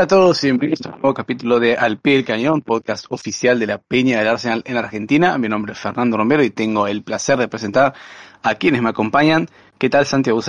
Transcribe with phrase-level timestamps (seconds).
[0.00, 3.04] Hola a todos y bienvenidos a un nuevo capítulo de Al Pie del Cañón, podcast
[3.10, 5.36] oficial de la Peña del Arsenal en Argentina.
[5.36, 7.92] Mi nombre es Fernando Romero y tengo el placer de presentar
[8.42, 9.46] a quienes me acompañan.
[9.76, 10.40] ¿Qué tal, Santiago?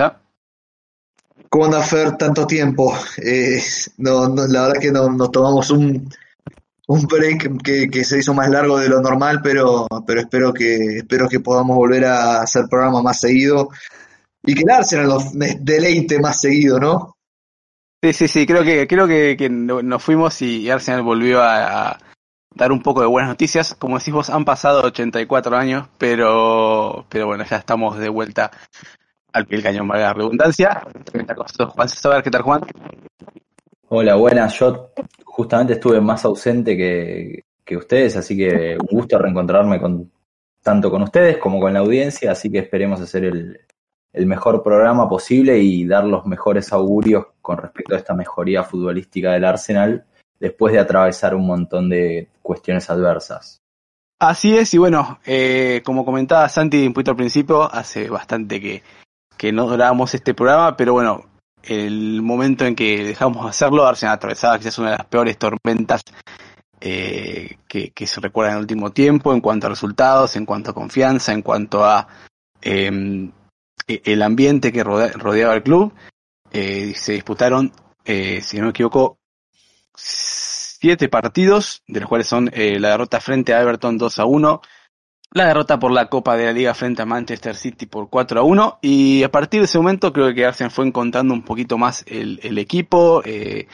[1.50, 2.16] ¿Cómo anda Fer?
[2.16, 2.98] Tanto tiempo.
[3.22, 3.62] Eh,
[3.98, 6.10] no, no, la verdad que no, nos tomamos un,
[6.88, 11.00] un break que, que, se hizo más largo de lo normal, pero, pero espero que
[11.00, 13.68] espero que podamos volver a hacer programa más seguido
[14.44, 17.18] y que el Arsenal nos deleite más seguido, ¿no?
[18.04, 21.98] Sí, sí, sí, creo que, creo que, nos fuimos y Arsenal volvió a, a,
[22.56, 23.76] dar un poco de buenas noticias.
[23.76, 28.50] Como decís vos, han pasado 84 años, pero, pero bueno, ya estamos de vuelta
[29.34, 30.84] al pie del cañón, valga la redundancia.
[31.76, 32.62] Juan César, ¿qué tal Juan?
[33.90, 34.58] Hola, buenas.
[34.58, 34.94] Yo
[35.24, 40.12] justamente estuve más ausente que, que ustedes, así que un gusto reencontrarme con
[40.64, 43.60] tanto con ustedes como con la audiencia, así que esperemos hacer el,
[44.14, 49.32] el mejor programa posible y dar los mejores augurios con respecto a esta mejoría futbolística
[49.32, 50.06] del Arsenal
[50.40, 53.62] después de atravesar un montón de cuestiones adversas.
[54.20, 58.84] Así es, y bueno, eh, como comentaba Santi un poquito al principio, hace bastante que,
[59.38, 61.26] que no grabamos este programa, pero bueno,
[61.64, 66.04] el momento en que dejamos de hacerlo, Arsenal atravesaba quizás una de las peores tormentas
[66.80, 70.76] eh, que, se recuerda en el último tiempo en cuanto a resultados, en cuanto a
[70.76, 72.08] confianza, en cuanto a
[72.62, 73.32] eh,
[73.88, 75.94] el ambiente que rodeaba el club.
[76.52, 77.72] Eh, se disputaron,
[78.04, 79.20] eh, si no me equivoco,
[79.96, 84.62] siete partidos, de los cuales son eh, la derrota frente a Everton 2 a 1,
[85.34, 88.44] la derrota por la Copa de la Liga frente a Manchester City por 4 a
[88.44, 92.04] 1, y a partir de ese momento creo que Arsenal fue encontrando un poquito más
[92.08, 93.68] el, equipo, eh,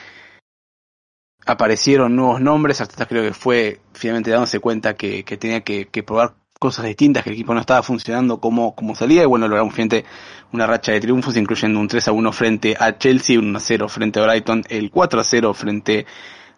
[1.46, 6.86] aparecieron nuevos nombres, hasta creo que fue finalmente dándose cuenta que, tenía que probar cosas
[6.86, 10.06] distintas, que el equipo no estaba funcionando como, como salía, y bueno, logramos frente
[10.52, 13.62] una racha de triunfos, incluyendo un 3 a 1 frente a Chelsea, un 1 a
[13.62, 16.06] 0 frente a Brighton, el 4 a 0 frente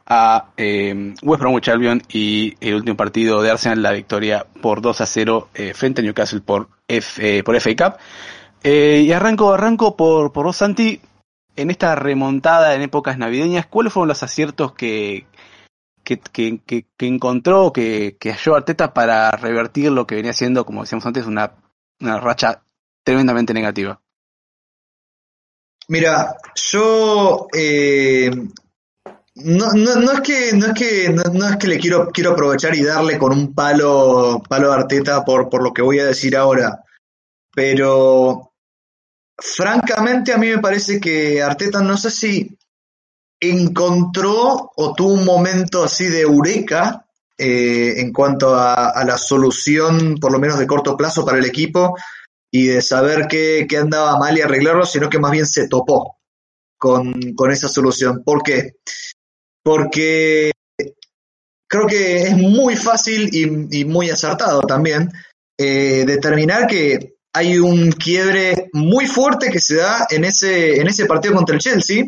[0.06, 5.02] a eh, West Bromwich Albion y el último partido de Arsenal, la victoria por 2
[5.02, 8.00] a 0 eh, frente a Newcastle por, F, eh, por FA Cup.
[8.64, 11.00] Eh, y arranco, arranco por, por vos, Santi,
[11.56, 15.26] en esta remontada en épocas navideñas, ¿cuáles fueron los aciertos que,
[16.18, 20.82] que, que, que, encontró, que, que halló Arteta para revertir lo que venía siendo, como
[20.82, 21.54] decíamos antes, una,
[22.00, 22.64] una racha
[23.04, 24.02] tremendamente negativa?
[25.88, 28.32] Mira, yo eh,
[29.36, 32.76] no, no, no, es que no es que no, es que le quiero quiero aprovechar
[32.76, 36.38] y darle con un palo palo a Arteta por, por lo que voy a decir
[36.38, 36.84] ahora,
[37.54, 38.54] pero
[39.38, 42.59] francamente a mí me parece que Arteta no sé si
[43.40, 47.06] encontró o tuvo un momento así de eureka
[47.38, 51.96] eh, en cuanto a, la solución, por lo menos de corto plazo, para el equipo
[52.52, 56.18] y de saber qué, qué andaba mal y arreglarlo, sino que más bien se topó
[56.78, 58.24] con, con esa solución.
[58.26, 58.74] ¿Por qué?
[59.64, 60.52] Porque
[61.68, 65.10] creo que es muy fácil y, y muy acertado también
[65.58, 71.06] eh, determinar que hay un quiebre muy fuerte que se da en ese, en ese
[71.06, 72.06] partido contra el Chelsea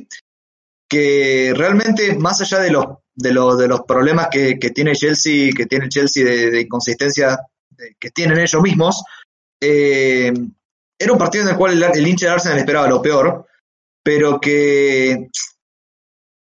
[0.92, 2.86] que realmente, más allá de los,
[3.16, 7.40] de los, de los problemas que, que tiene Chelsea, que tiene Chelsea de, de inconsistencia
[7.70, 9.02] de, que tienen ellos mismos,
[9.62, 10.34] eh,
[11.00, 13.46] era un partido en el cual el, hincha de Arsenal esperaba lo peor,
[14.04, 15.30] pero que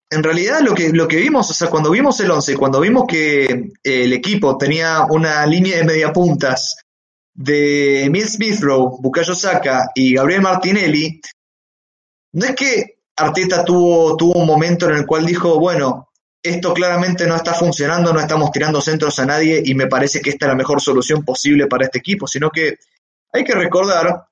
[0.09, 3.05] en realidad lo que, lo que vimos, o sea, cuando vimos el 11, cuando vimos
[3.07, 6.77] que el equipo tenía una línea de media puntas
[7.31, 11.21] de Emil Smithrow, Bukayo Saka y Gabriel Martinelli,
[12.33, 16.09] no es que Arteta tuvo, tuvo un momento en el cual dijo, bueno,
[16.43, 20.31] esto claramente no está funcionando, no estamos tirando centros a nadie y me parece que
[20.31, 22.77] esta es la mejor solución posible para este equipo, sino que
[23.31, 24.25] hay que recordar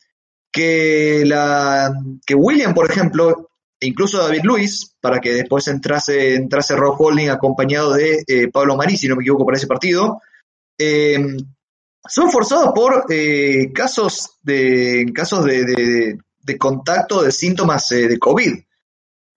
[0.51, 1.93] que, la,
[2.25, 3.49] que William, por ejemplo,
[3.79, 8.75] e incluso David Luis, para que después entrase, entrase Rob Holding acompañado de eh, Pablo
[8.75, 10.21] Marí, si no me equivoco, para ese partido,
[10.77, 11.37] eh,
[12.07, 18.53] son forzados por eh, casos de casos de, de, contacto de síntomas de COVID.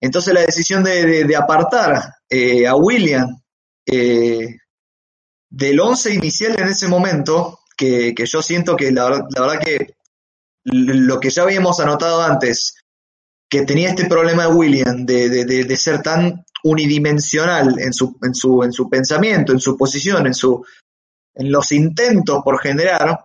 [0.03, 3.41] Entonces la decisión de, de, apartar eh, a William
[3.87, 4.57] eh,
[5.49, 9.95] del once inicial en ese momento, que, que yo siento que la, la, verdad que
[10.65, 12.75] lo que ya habíamos anotado antes,
[13.49, 18.63] que tenía este problema de William de, de ser tan unidimensional en su, en, su,
[18.65, 20.65] en su pensamiento, en su posición, en, su,
[21.35, 23.21] en los intentos por generar,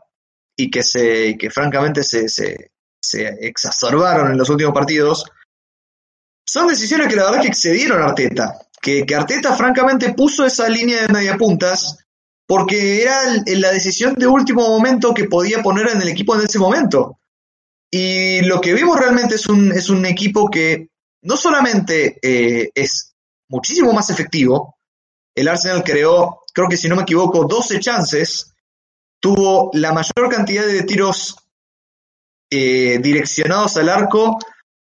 [0.55, 5.25] y que, se, que francamente se, se, se exacerbaron en los últimos partidos,
[6.47, 8.57] son decisiones que la verdad que excedieron a Arteta.
[8.81, 11.97] Que, Arteta francamente puso esa línea de media puntas
[12.47, 16.57] porque era la decisión de último momento que podía poner en el equipo en ese
[16.57, 17.19] momento.
[17.91, 20.89] Y lo que vimos realmente es un, es un equipo que
[21.23, 23.13] no solamente eh, es
[23.49, 24.77] muchísimo más efectivo.
[25.35, 28.53] El Arsenal creó, creo que si no me equivoco, 12 chances,
[29.19, 31.35] tuvo la mayor cantidad de tiros
[32.49, 34.39] eh, direccionados al arco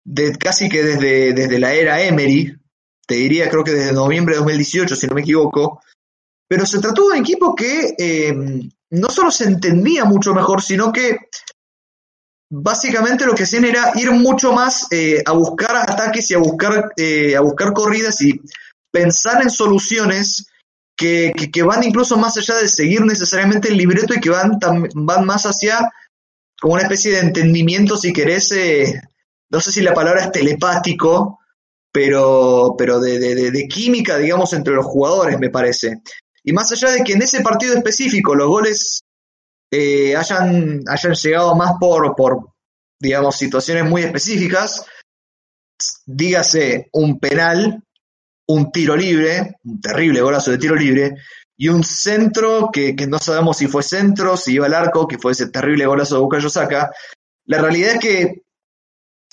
[0.09, 2.57] de, casi que desde, desde la era Emery,
[3.06, 5.81] te diría creo que desde noviembre de 2018, si no me equivoco,
[6.47, 8.35] pero se trató de un equipo que eh,
[8.89, 11.17] no solo se entendía mucho mejor, sino que
[12.51, 16.91] básicamente lo que hacían era ir mucho más eh, a buscar ataques y a buscar,
[16.97, 18.41] eh, a buscar corridas y
[18.91, 20.47] pensar en soluciones
[20.97, 24.57] que, que, van incluso más allá de seguir necesariamente el libreto y que van,
[24.95, 25.88] van más hacia
[26.59, 29.01] como una especie de entendimiento, si querés, eh,
[29.50, 31.40] no sé si la palabra es telepático,
[31.92, 36.01] pero, pero de, química, digamos, entre los jugadores, me parece.
[36.44, 39.01] Y más allá de que en ese partido específico los goles
[39.72, 42.50] eh, hayan, hayan llegado más por, por,
[43.00, 44.86] digamos, situaciones muy específicas,
[46.06, 47.84] dígase un penal,
[48.48, 51.16] un tiro libre, un terrible golazo de tiro libre,
[51.57, 55.34] y un centro que, no sabemos si fue centro, si iba al arco, que fue
[55.34, 56.92] ese terrible golazo de Bukayo Saka.
[57.46, 58.44] La realidad es que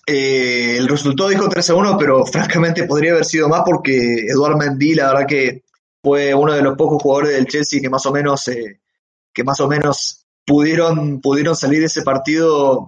[0.07, 4.57] eh, el resultado dijo 3 a 1, pero francamente podría haber sido más porque Eduard
[4.57, 5.65] Mendy, la verdad que
[6.01, 8.81] fue uno de los pocos jugadores del Chelsea que más o menos, eh,
[9.35, 12.87] que más o menos pudieron, pudieron salir de ese partido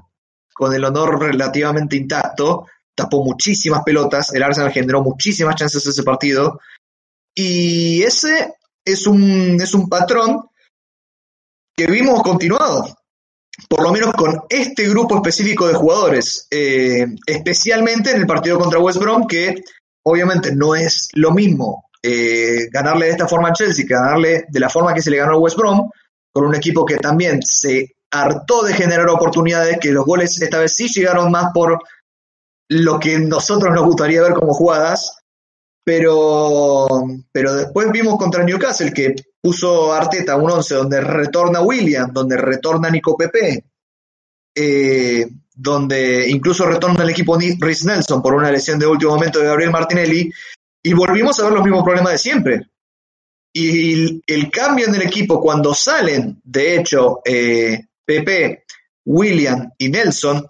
[0.55, 6.61] con el honor relativamente intacto, tapó muchísimas pelotas, el Arsenal generó muchísimas chances ese partido,
[7.35, 8.55] y ese
[8.85, 10.49] es un, es un patrón
[11.76, 12.98] que vimos continuado,
[13.66, 18.78] por lo menos con este grupo específico de jugadores, eh, especialmente en el partido contra
[18.78, 19.62] West Brom, que
[20.05, 24.60] obviamente no es lo mismo eh, ganarle de esta forma a Chelsea que ganarle de
[24.60, 25.90] la forma que se le ganó a West Brom,
[26.32, 30.75] con un equipo que también se hartó de generar oportunidades, que los goles esta vez
[30.75, 31.78] sí llegaron más por
[32.69, 35.19] lo que nosotros nos gustaría ver como jugadas,
[35.84, 36.87] pero,
[37.32, 42.90] pero después vimos contra Newcastle que puso Arteta un 11 donde retorna William, donde retorna
[42.90, 43.64] Nico Pepe,
[44.55, 49.46] eh, donde incluso retorna el equipo Rhys Nelson por una lesión de último momento de
[49.46, 50.31] Gabriel Martinelli,
[50.82, 52.69] y volvimos a ver los mismos problemas de siempre.
[53.52, 58.64] Y el, cambio en el equipo cuando salen, de hecho, eh, Pepe,
[59.05, 60.46] William y Nelson,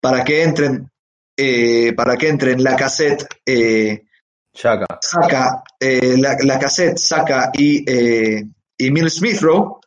[0.00, 0.90] para que entren,
[1.36, 3.26] eh, para que entren la cassette,
[5.00, 8.44] saca eh, la, la, cassette, saca y, eh,
[8.76, 9.80] y Mill Smithrow,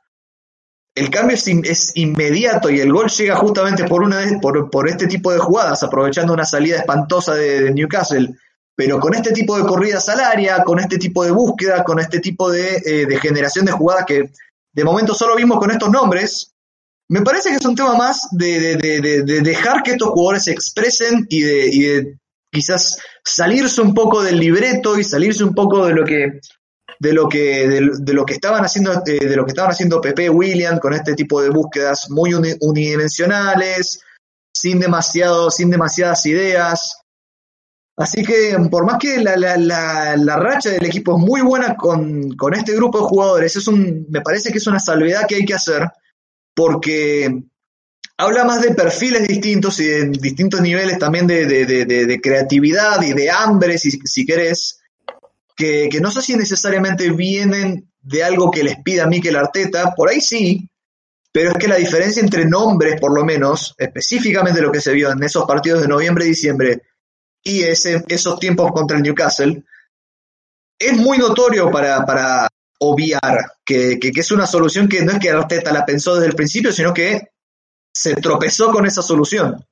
[0.95, 5.07] el cambio es, es, inmediato y el gol llega justamente por una por, por este
[5.07, 8.33] tipo de jugadas, aprovechando una salida espantosa de, Newcastle.
[8.73, 12.19] Pero con este tipo de corridas al área, con este tipo de búsqueda, con este
[12.19, 14.31] tipo de, eh, de, generación de jugadas que
[14.73, 16.53] de momento solo vimos con estos nombres,
[17.09, 20.51] me parece que es un tema más de, de, de dejar que estos jugadores se
[20.51, 22.20] expresen y de, y
[22.51, 26.39] quizás salirse un poco del libreto y salirse un poco de lo que
[26.99, 30.29] de lo que de, lo que estaban haciendo eh, de lo que estaban haciendo Pepe
[30.29, 34.01] William con este tipo de búsquedas muy unidimensionales
[34.53, 36.97] sin demasiado sin demasiadas ideas.
[37.97, 41.75] Así que por más que la, la, la, la, racha del equipo es muy buena
[41.75, 45.35] con, con, este grupo de jugadores, es un, me parece que es una salvedad que
[45.35, 45.87] hay que hacer
[46.55, 47.43] porque
[48.21, 53.79] habla más de perfiles distintos y de distintos niveles también de, creatividad y de hambre,
[53.79, 54.79] si, si querés,
[55.55, 60.21] que, no sé si necesariamente vienen de algo que les pida Mikel Arteta, por ahí
[60.21, 60.69] sí,
[61.31, 65.11] pero es que la diferencia entre nombres, por lo menos, específicamente lo que se vio
[65.11, 66.83] en esos partidos de noviembre y diciembre,
[67.43, 69.63] y esos tiempos contra el Newcastle,
[70.77, 72.47] es muy notorio para,
[72.79, 76.71] obviar que, es una solución que no es que Arteta la pensó desde el principio,
[76.71, 77.31] sino que
[77.93, 79.63] se tropezó con esa solución.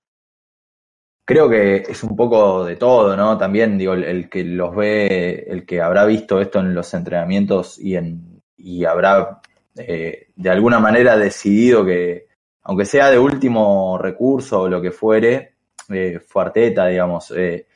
[1.25, 3.37] Creo que es un poco de todo, ¿no?
[3.37, 7.95] También, digo, el, que los ve, el que habrá visto esto en los entrenamientos y,
[7.95, 9.39] en, y habrá
[9.77, 12.27] eh, de alguna manera decidido que,
[12.63, 15.53] aunque sea de último recurso o lo que fuere,
[15.89, 17.31] eh, fue Arteta, digamos.
[17.31, 17.67] Eh,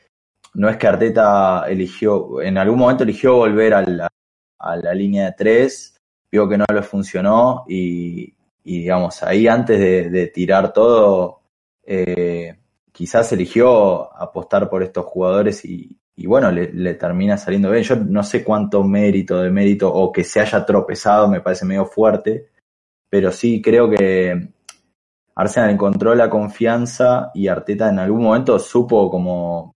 [0.54, 4.08] no es que Arteta eligió, en algún momento eligió volver a la,
[4.58, 8.33] a la línea de tres, vio que no le funcionó y,
[8.64, 9.78] y digamos, ahí antes
[10.10, 11.42] de, tirar todo,
[11.84, 12.56] eh,
[12.90, 17.84] quizás eligió apostar por estos jugadores y, y bueno, le, le, termina saliendo bien.
[17.84, 21.84] Yo no sé cuánto mérito de mérito o que se haya tropezado me parece medio
[21.84, 22.48] fuerte,
[23.10, 24.48] pero sí creo que
[25.34, 29.74] Arsenal encontró la confianza y Arteta en algún momento supo como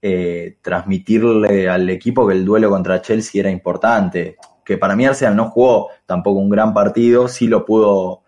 [0.00, 4.36] eh, transmitirle al equipo que el duelo contra Chelsea era importante.
[4.64, 8.22] Que para mí Arsenal no jugó tampoco un gran partido, sí lo pudo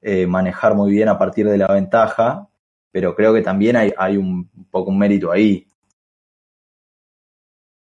[0.00, 2.48] eh, manejar muy bien a partir de la ventaja,
[2.90, 5.68] pero creo que también hay, un poco un mérito ahí.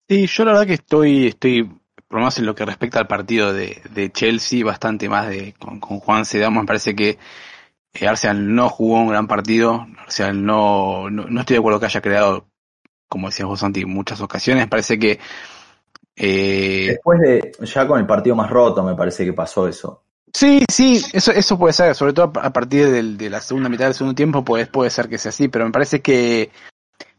[0.09, 1.64] Sí, yo la verdad que estoy, estoy,
[2.09, 5.99] por menos en lo que respecta al partido de, Chelsea, bastante más de con, con
[5.99, 6.61] Juan Sedamo.
[6.61, 7.19] Me parece que
[7.93, 9.87] eh, Arsenal no jugó un gran partido.
[9.99, 12.47] Arsenal no, no, no estoy de acuerdo que haya creado,
[13.08, 14.66] como decías vos, Santi, muchas ocasiones.
[14.68, 15.18] Parece que
[16.16, 20.02] eh, Después de, ya con el partido más roto, me parece que pasó eso.
[20.32, 23.86] Sí, sí, eso, eso puede ser, sobre todo a partir del, de la segunda mitad
[23.86, 26.50] del segundo tiempo, pues puede ser que sea así, pero me parece que,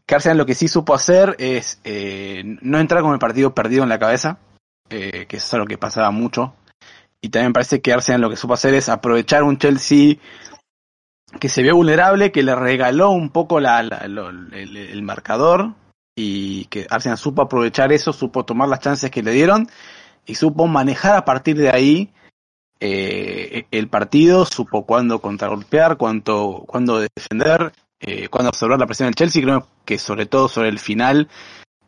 [0.06, 3.82] que Arsenal lo que sí supo hacer es eh, no entrar con el partido perdido
[3.82, 4.38] en la cabeza,
[4.90, 6.54] eh, que eso es lo que pasaba mucho,
[7.20, 10.16] y también me parece que Arsenal lo que supo hacer es aprovechar un Chelsea
[11.40, 15.74] que se vio vulnerable, que le regaló un poco la, la, lo, el, marcador,
[16.16, 19.68] y que Arsenal supo aprovechar eso, supo tomar las chances que le dieron,
[20.26, 22.12] y supo manejar a partir de ahí
[22.80, 29.14] eh, el partido, supo cuándo contragolpear, cuánto, cuándo defender, eh, cuándo absorber la presión del
[29.14, 29.42] Chelsea.
[29.42, 31.28] Creo que sobre todo sobre el final,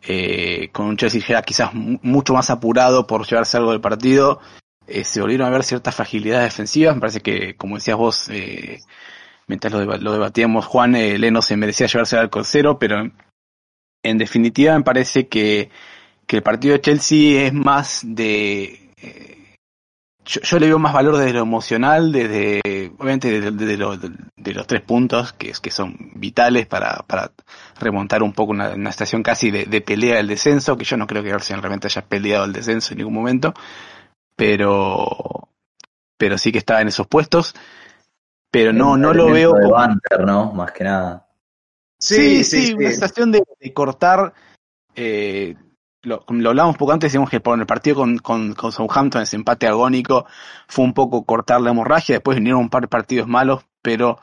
[0.03, 4.41] eh, con un Chelsea ya quizás mucho más apurado por llevarse algo del partido,
[4.91, 6.95] eh, se volvieron a ver ciertas fragilidades defensivas.
[6.97, 8.79] Me parece que, como decías vos, eh,
[9.51, 13.11] mientras lo, lo, debatíamos, Juan, eh, Leno se merecía llevarse al cero, pero
[14.03, 15.71] en definitiva me parece que,
[16.25, 18.93] que el partido de Chelsea es más de...
[19.03, 19.57] Eh,
[20.25, 22.61] yo, le veo más valor desde lo emocional, desde,
[22.97, 27.33] obviamente, desde, desde lo, de los tres puntos, que, que son vitales para, para
[27.81, 31.25] remontar un poco una, estación casi de, de, pelea del descenso, que yo no creo
[31.25, 33.53] que Arsenal realmente haya peleado el descenso en ningún momento,
[34.37, 35.49] pero,
[36.17, 37.57] pero sí que estaba en esos puestos,
[38.51, 39.71] pero no, no lo veo como...
[39.71, 40.53] Banter, ¿no?
[40.53, 41.27] Más que nada.
[41.99, 42.73] Sí, sí, sí, sí.
[42.75, 44.33] una estación de, de cortar,
[44.95, 45.55] eh,
[46.03, 49.23] lo, lo hablamos un poco antes, decimos que por el partido con, con, con Southampton,
[49.23, 50.27] ese empate agónico,
[50.67, 54.19] fue un poco cortar la hemorragia, después vinieron un par de partidos malos, pero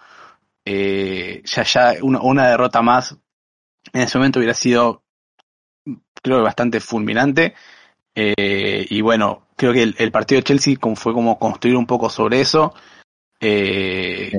[0.65, 3.15] eh, ya, ya una, una derrota más
[3.93, 5.03] en ese momento hubiera sido,
[6.21, 7.53] creo que bastante fulminante.
[8.15, 12.09] Eh, y bueno, creo que el, el, partido de Chelsea fue como construir un poco
[12.09, 12.73] sobre eso.
[13.39, 14.31] Eh,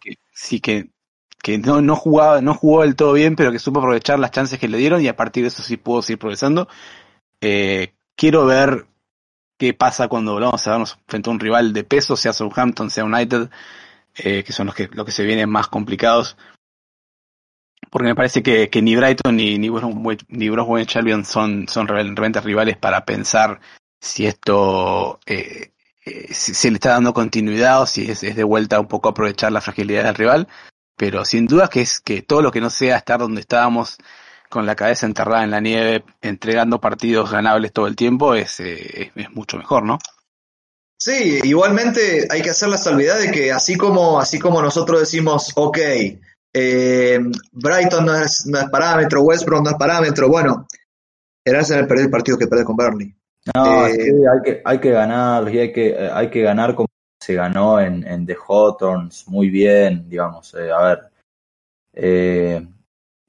[0.00, 0.90] que, sí que,
[1.42, 4.58] que no, no jugaba, no jugó del todo bien, pero que supo aprovechar las chances
[4.58, 6.68] que le dieron y a partir de eso sí pudo seguir progresando.
[7.40, 8.86] Eh, quiero ver
[9.58, 13.04] qué pasa cuando volvamos a vernos frente a un rival de peso, sea Southampton, sea
[13.04, 13.50] United,
[14.16, 16.36] eh, que son los que, los que se vienen más complicados.
[17.90, 19.70] Porque me parece que, que ni Brighton ni, ni,
[20.28, 23.60] ni Broswell Albion son, son realmente rivales para pensar
[24.00, 25.72] si esto eh,
[26.08, 29.60] eh, si le está dando continuidad o si es, de vuelta un poco aprovechar la
[29.60, 30.48] fragilidad del rival.
[30.96, 33.98] Pero sin duda que es que todo lo que no sea estar donde estábamos
[34.48, 39.12] con la cabeza enterrada en la nieve, entregando partidos ganables todo el tiempo, es, eh,
[39.32, 39.98] mucho mejor, ¿no?
[41.00, 45.52] Sí, igualmente hay que hacer la salvedad de que así como, así como nosotros decimos,
[45.54, 45.78] ok,
[46.52, 47.20] eh,
[47.52, 50.66] Brighton no es, no es parámetro, Westbrook no es parámetro, bueno,
[51.56, 53.14] Arsenal perdió el partido que perdió con Burnley.
[53.54, 56.88] No, eh, sí, hay, que, hay que ganar, y hay que, hay que ganar como
[57.20, 60.54] se ganó en, en The Hawthorns muy bien, digamos.
[60.54, 61.00] Eh, a ver,
[61.92, 62.66] eh,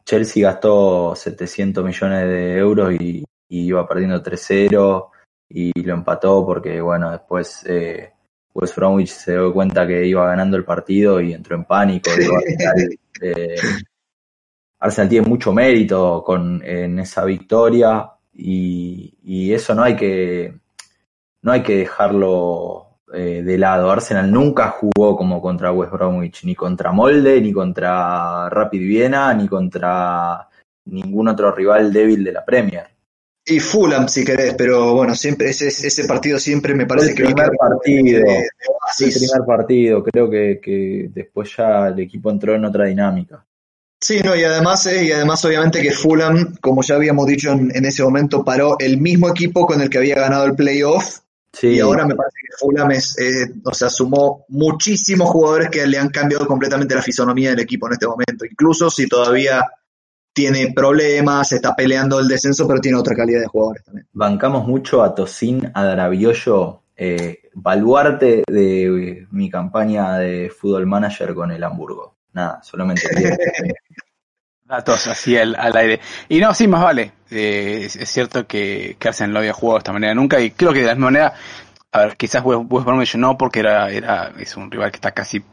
[0.05, 5.09] Chelsea gastó 700 millones de euros y, y iba perdiendo 3-0
[5.49, 8.13] y lo empató porque, bueno, después eh,
[8.53, 12.11] West Bromwich se dio cuenta que iba ganando el partido y entró en pánico.
[12.15, 13.55] Digo, Arsenal, eh,
[14.79, 18.09] Arsenal tiene mucho mérito con, en esa victoria
[18.39, 20.53] y, y eso no hay que
[21.41, 23.91] no hay que dejarlo eh, de lado.
[23.91, 29.47] Arsenal nunca jugó como contra West Bromwich, ni contra Molde, ni contra Rapid Viena, ni
[29.47, 30.47] contra
[30.85, 32.87] ningún otro rival débil de la Premier.
[33.45, 37.23] Y Fulham, si querés, pero bueno, siempre ese, ese partido siempre me parece el que
[37.23, 42.53] primer partido, de, de el primer partido, creo que, que después ya el equipo entró
[42.53, 43.43] en otra dinámica.
[44.01, 47.75] Sí, no, y además, eh, y además obviamente que Fulham, como ya habíamos dicho en,
[47.75, 51.19] en, ese momento, paró el mismo equipo con el que había ganado el playoff.
[51.51, 51.67] Sí.
[51.67, 55.97] Y ahora me parece que Fulham es, eh, o sea, sumó muchísimos jugadores que le
[55.97, 58.45] han cambiado completamente la fisonomía del equipo en este momento.
[58.45, 59.65] Incluso si todavía
[60.31, 64.07] tiene problemas, está peleando el descenso, pero tiene otra calidad de jugadores también.
[64.13, 71.63] Bancamos mucho a Tosin Adrabioyo, eh, baluarte de mi campaña de fútbol manager con el
[71.63, 72.18] Hamburgo.
[72.33, 73.03] Nada, solamente.
[74.63, 75.99] Datos así al, al, aire.
[76.27, 77.13] Y no, sí, más vale.
[77.31, 80.51] Eh, es, es, cierto que, que Arsenal no había jugado de esta manera nunca y
[80.51, 81.33] creo que de la misma manera,
[81.91, 85.11] a ver, quizás West, West Bromwich no porque era, era, es un rival que está
[85.11, 85.43] casi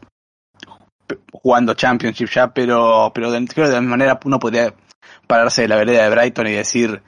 [1.31, 4.73] jugando Championship ya, pero, pero de, creo que de la misma manera uno podría
[5.25, 7.01] pararse de la vereda de Brighton y decir,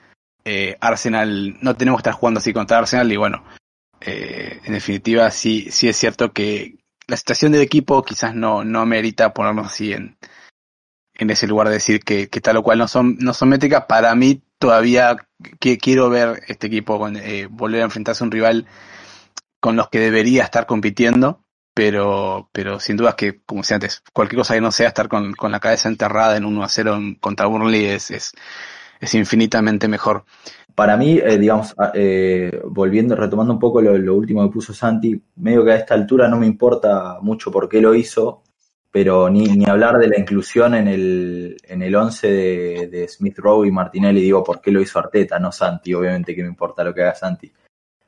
[0.44, 3.44] eh, Arsenal, no tenemos que estar jugando así contra Arsenal y bueno,
[4.00, 6.79] eh, en definitiva sí, sí es cierto que
[7.10, 10.16] la situación del equipo quizás no, no merita ponernos así en,
[11.14, 13.86] en ese lugar de decir que, que tal o cual no son, no son métricas.
[13.88, 15.16] Para mí todavía
[15.58, 16.98] quiero ver este equipo
[17.50, 18.66] volver a enfrentarse a un rival
[19.58, 24.38] con los que debería estar compitiendo, pero, pero sin duda que, como decía antes, cualquier
[24.38, 27.46] cosa que no sea estar con, con la cabeza enterrada en 1 a 0 contra
[27.46, 30.24] Burnley es, es infinitamente mejor.
[30.74, 35.64] Para mí, eh, digamos, eh, volviendo, retomando un poco lo, último que puso Santi, medio
[35.64, 38.42] que a esta altura no me importa mucho por qué lo hizo,
[38.90, 43.38] pero ni, ni hablar de la inclusión en el, en el 11 de, de Smith
[43.38, 46.84] Rowe y Martinelli, digo, por qué lo hizo Arteta, no Santi, obviamente que me importa
[46.84, 47.50] lo que haga Santi.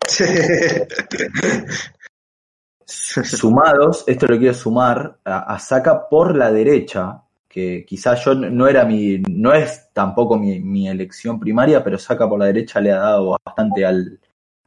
[2.85, 8.87] Sumados, esto lo quiero sumar, a, Saca por la derecha, que quizás yo no era
[8.87, 13.39] mi, no es tampoco mi, elección primaria, pero Saca por la derecha le ha dado
[13.45, 14.19] bastante al,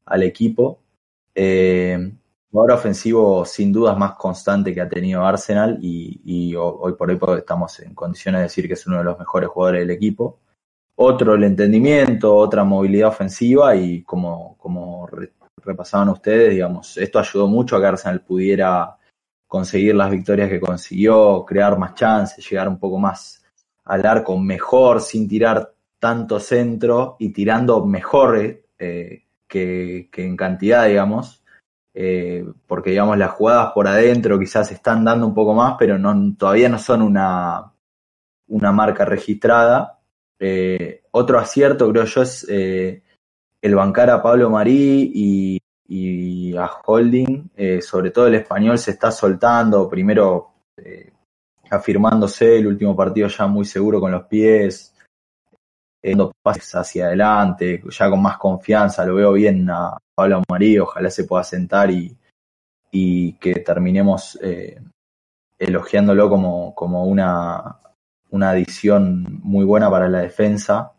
[0.06, 0.80] al equipo.
[1.34, 2.12] Eh,
[2.52, 7.80] jugador ofensivo sin dudas más constante que ha tenido Arsenal y, hoy por hoy estamos
[7.80, 10.40] en condiciones de decir que es uno de los mejores jugadores del equipo.
[10.98, 15.10] Otro el entendimiento, otra movilidad ofensiva y como, como
[15.58, 18.96] repasaban ustedes, digamos, esto ayudó mucho a que Arsenal pudiera
[19.48, 23.44] conseguir las victorias que consiguió, crear más chances, llegar un poco más
[23.86, 31.44] al arco mejor, sin tirar tanto centro y tirando mejor eh, que, en cantidad, digamos,
[31.94, 36.36] eh, porque digamos las jugadas por adentro quizás están dando un poco más, pero no,
[36.38, 37.72] todavía no son una,
[38.48, 40.00] una marca registrada.
[40.38, 45.60] Eh, otro acierto creo yo es el bancar a Pablo Marí y,
[46.58, 51.12] a Holding, eh, sobre todo el español se está soltando, primero eh,
[51.70, 54.96] afirmándose, el último partido ya muy seguro con los pies,
[56.04, 61.10] dando pases hacia adelante, ya con más confianza, lo veo bien a Pablo Marí, ojalá
[61.10, 62.16] se pueda sentar y,
[62.92, 64.80] y que terminemos eh,
[65.58, 67.80] elogiándolo como, como una,
[68.30, 70.92] una adición muy buena para la defensa.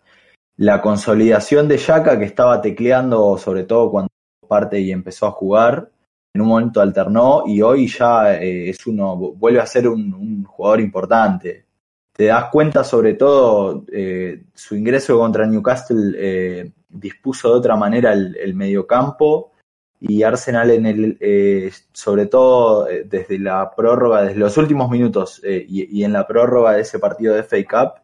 [0.58, 4.10] La consolidación de Yaka, que estaba tecleando sobre todo cuando
[4.46, 5.90] parte y empezó a jugar,
[6.36, 10.80] en un momento alternó y hoy ya eh, es uno, vuelve a ser un, jugador
[10.80, 11.64] importante.
[12.12, 18.12] Te das cuenta sobre todo eh, su ingreso contra Newcastle eh, dispuso de otra manera
[18.12, 19.52] el, el mediocampo
[19.98, 26.12] y Arsenal en el, sobre todo desde la prórroga, desde los últimos minutos y, en
[26.12, 28.02] la prórroga de ese partido de FA Cup,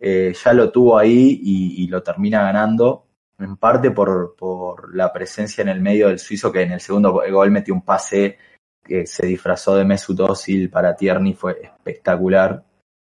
[0.00, 3.05] ya lo tuvo ahí y, lo termina ganando,
[3.38, 7.12] en parte por, por, la presencia en el medio del suizo, que en el segundo
[7.12, 8.38] gol metió un pase
[8.82, 12.64] que se disfrazó de Mesut Özil para Tierney, fue espectacular.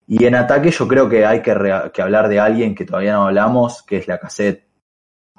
[0.08, 1.54] Y en ataque yo creo que hay que,
[1.94, 4.66] que hablar de alguien que todavía no hablamos, que es la cassette.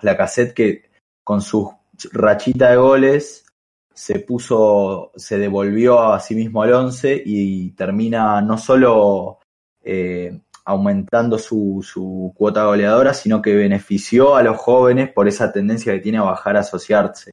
[0.02, 0.90] La cassette que
[1.24, 1.74] con su
[2.12, 3.46] rachita de goles
[3.92, 9.40] se puso, se devolvió a sí mismo al once y termina no solo
[9.82, 15.94] eh, aumentando su, su cuota goleadora, sino que benefició a los jóvenes por esa tendencia
[15.94, 17.31] que tiene a bajar a asociarse.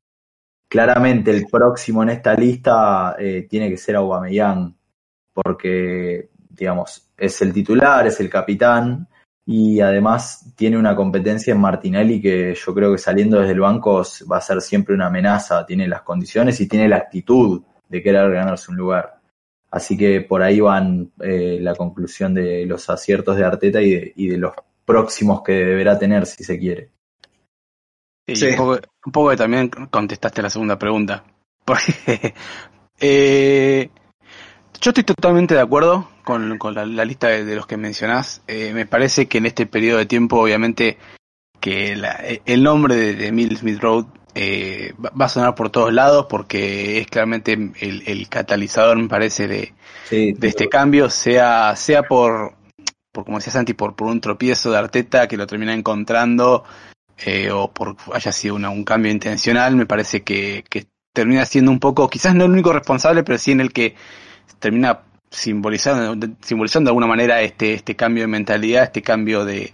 [0.70, 4.74] Claramente el próximo en esta lista eh, tiene que ser Aubameyang,
[5.34, 9.06] porque, digamos, es el titular, es el capitán,
[9.46, 14.02] y además tiene una competencia en Martinelli que yo creo que saliendo desde el banco
[14.32, 18.32] va a ser siempre una amenaza, tiene las condiciones y tiene la actitud de querer
[18.32, 19.15] ganarse un lugar.
[19.72, 24.38] Así que por ahí van eh, la conclusión de los aciertos de Arteta y de,
[24.38, 24.54] los
[24.86, 26.92] próximos que deberá tener si se quiere.
[28.28, 31.24] Sí, Un, poco, que también contestaste la segunda pregunta.
[31.66, 32.34] Porque
[33.00, 33.90] eh,
[34.80, 38.42] yo estoy totalmente de acuerdo con, la, lista de, los que mencionás.
[38.48, 40.98] Eh, me parece que en este periodo de tiempo, obviamente,
[41.60, 41.98] que
[42.46, 44.06] el nombre de, de Smith Road
[44.38, 49.74] eh, va a sonar por todos lados porque es claramente el, catalizador, me parece, de,
[50.12, 52.54] de este cambio, sea, sea por,
[53.14, 56.66] por, como decía Santi, por, por un tropiezo de Arteta que lo termina encontrando,
[57.26, 61.80] eh, o por haya sido un cambio intencional, me parece que, que termina siendo un
[61.80, 63.96] poco, quizás no el único responsable, pero sí en el que
[64.60, 65.00] termina
[65.32, 69.74] simbolizando, simbolizando de alguna manera este, este cambio de mentalidad, este cambio de,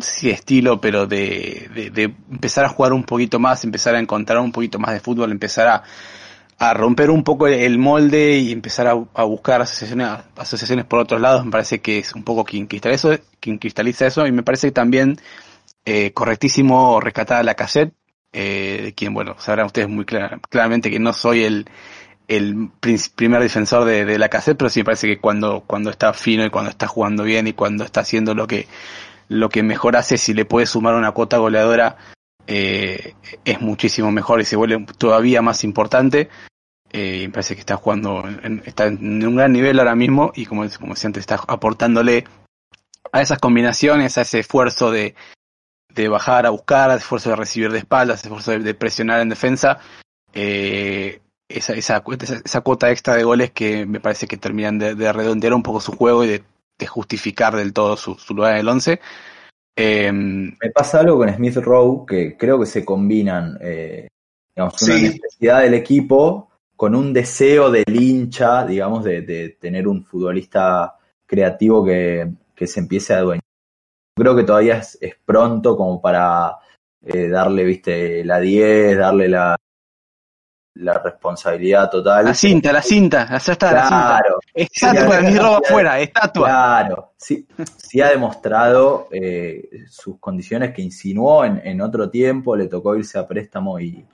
[0.00, 4.52] sí, estilo, pero de, de, empezar a jugar un poquito más, empezar a encontrar un
[4.52, 5.82] poquito más de fútbol, empezar a,
[6.58, 11.20] a romper un poco el molde y empezar a, a buscar asociaciones, asociaciones por otros
[11.20, 14.42] lados, me parece que es un poco quien cristaliza eso, quien cristaliza eso y me
[14.42, 15.18] parece también
[15.84, 17.94] eh, correctísimo rescatar a la cassette,
[18.32, 21.66] eh, de quien, bueno, sabrán ustedes muy claramente que no soy el,
[22.26, 22.70] el
[23.14, 26.44] primer defensor de, de, la cassette, pero sí me parece que cuando, cuando está fino
[26.44, 28.66] y cuando está jugando bien y cuando está haciendo lo que
[29.28, 31.96] lo que mejor hace si le puede sumar una cuota goleadora
[32.46, 33.14] eh,
[33.44, 36.30] es muchísimo mejor y se vuelve todavía más importante.
[36.90, 38.24] Eh, me parece que está jugando,
[38.64, 42.24] está en un gran nivel ahora mismo y como, como decía antes, está aportándole
[43.12, 45.14] a esas combinaciones, a ese esfuerzo de,
[45.94, 49.80] de bajar a buscar, esfuerzo de recibir de espaldas, esfuerzo de, presionar en defensa,
[50.32, 52.02] eh, esa, esa,
[52.44, 55.80] esa, cuota extra de goles que me parece que terminan de, de redondear un poco
[55.80, 56.44] su juego y de,
[56.78, 59.00] de justificar del todo su, su lugar en el 11.
[59.76, 64.08] Eh, me pasa algo con Smith Rowe que creo que se combinan, eh,
[64.54, 65.02] digamos, una Sí.
[65.02, 71.84] necesidad del equipo con un deseo del hincha, digamos, de, de tener un futbolista creativo
[71.84, 73.42] que, que se empiece a adueñar.
[74.16, 76.56] Creo que todavía es, es pronto como para
[77.04, 79.56] eh, darle, viste, la 10, darle la,
[80.78, 82.24] la responsabilidad total.
[82.24, 84.20] la cinta, la cinta, la está la cinta.
[84.20, 86.48] Claro, Estatua, mi sí, afuera, estatua.
[86.48, 92.66] Claro, sí, sí ha demostrado eh, sus condiciones que insinuó en, en otro tiempo, le
[92.66, 94.04] tocó irse a préstamo y,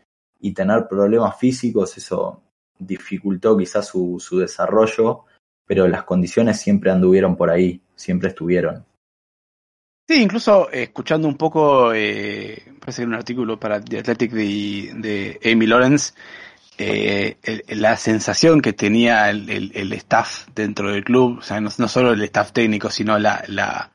[0.40, 2.40] y tener problemas físicos, eso
[2.78, 5.24] dificultó quizás su, su desarrollo,
[5.66, 8.84] pero las condiciones siempre anduvieron por ahí, siempre estuvieron.
[10.06, 14.32] Sí, incluso eh, escuchando un poco, eh, parece que era un artículo para The Athletic
[14.32, 16.12] de, de Amy Lawrence,
[16.78, 21.70] eh, el- la sensación que tenía el, el- staff dentro del club, o sea, no,
[21.70, 23.92] solo el staff técnico, sino la, la,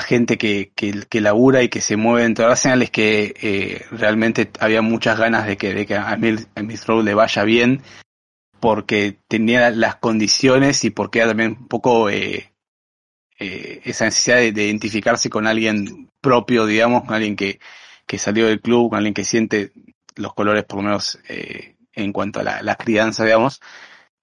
[0.00, 3.84] gente que, que, que labura y que se mueve dentro de Arsenal es que eh,
[3.90, 7.42] realmente había muchas ganas de que, de que a Emil, a Smith Rowe le vaya
[7.44, 7.82] bien,
[8.60, 12.52] porque tenía las condiciones y porque era también un poco eh,
[13.38, 17.60] eh, esa necesidad de, de identificarse con alguien propio, digamos, con alguien que,
[18.06, 19.72] que salió del club, con alguien que siente
[20.16, 23.60] los colores, por lo menos eh, en cuanto a la, la crianza, digamos.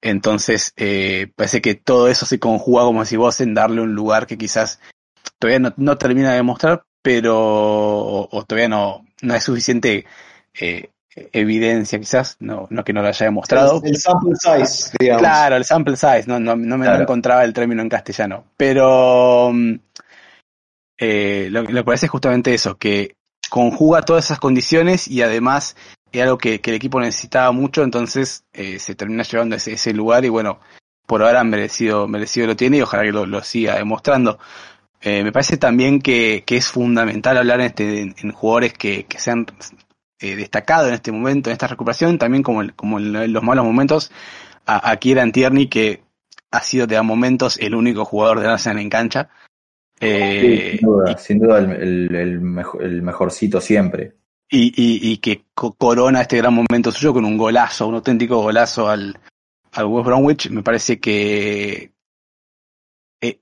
[0.01, 4.27] Entonces, eh, parece que todo eso se conjuga, como decís vos, en darle un lugar
[4.27, 4.79] que quizás
[5.39, 10.05] todavía no, no termina de mostrar, pero o, o todavía no, no hay suficiente
[10.59, 10.89] eh,
[11.31, 15.21] evidencia, quizás, no, no que no lo haya demostrado, El, el sample size, digamos.
[15.21, 17.01] Claro, el sample size, no, no, no me Claro.
[17.03, 18.45] encontraba el término en castellano.
[18.57, 19.73] Pero mm,
[20.97, 23.15] eh, lo, lo que parece es justamente eso, que
[23.49, 25.75] conjuga todas esas condiciones y además
[26.11, 29.93] es algo que, que el equipo necesitaba mucho, entonces eh, se termina llevando ese, ese
[29.93, 30.59] lugar y bueno,
[31.05, 34.39] por ahora merecido, merecido lo tiene y ojalá que lo, lo siga demostrando.
[35.01, 39.05] Eh, me parece también que, que es fundamental hablar en, este, en, en jugadores que,
[39.05, 39.45] que se han
[40.19, 43.65] eh, destacado en este momento, en esta recuperación, también como, el- como en, los malos
[43.65, 44.11] momentos,
[44.65, 46.01] a, a Kieran Tierney, que
[46.51, 49.29] ha sido de a momentos el único jugador de Arsenal en cancha.
[49.99, 54.13] Sí, sin duda, sin duda el, el- el mejo- el mejorcito siempre.
[54.49, 58.89] Y, y, que co- corona este gran momento suyo con un golazo, un auténtico golazo
[58.89, 59.19] al,
[59.71, 60.49] al West Bromwich.
[60.49, 61.91] Me parece que
[63.21, 63.39] eh,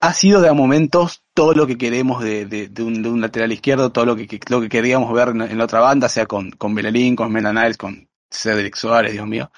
[0.00, 3.52] ha, sido de a momentos todo lo que queremos de, de, un, de un lateral
[3.52, 6.74] izquierdo, todo lo que, lo que queríamos ver en, la otra banda, sea con, con
[6.74, 9.50] Bellerín, con Melaniles, con Cedric Suárez, Dios mío.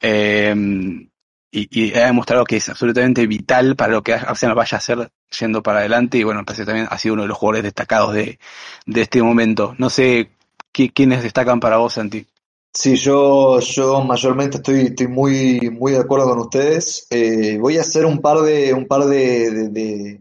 [0.00, 1.08] Eh,
[1.52, 5.62] y, ha demostrado que es absolutamente vital para lo que Arsenal vaya a hacer yendo
[5.62, 8.38] para adelante y bueno, parece también ha sido uno de los jugadores destacados de,
[8.86, 9.74] de este momento.
[9.78, 10.30] No sé
[10.72, 12.26] qui- quiénes destacan para vos, Santi.
[12.74, 17.06] Sí, yo, yo mayormente estoy, estoy muy, muy de acuerdo con ustedes.
[17.10, 20.20] Eh, voy a hacer un par de, un par de, de, de-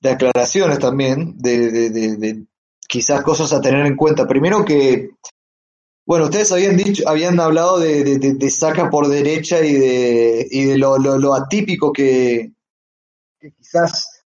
[0.00, 2.44] de aclaraciones también, de
[2.88, 4.26] quizás cosas a tener en cuenta.
[4.26, 5.10] Primero que,
[6.08, 10.78] bueno, ustedes habían dicho, habían hablado de, de, Saka por derecha y de, y de
[10.78, 12.54] lo, lo, atípico que,
[13.38, 14.24] que quizás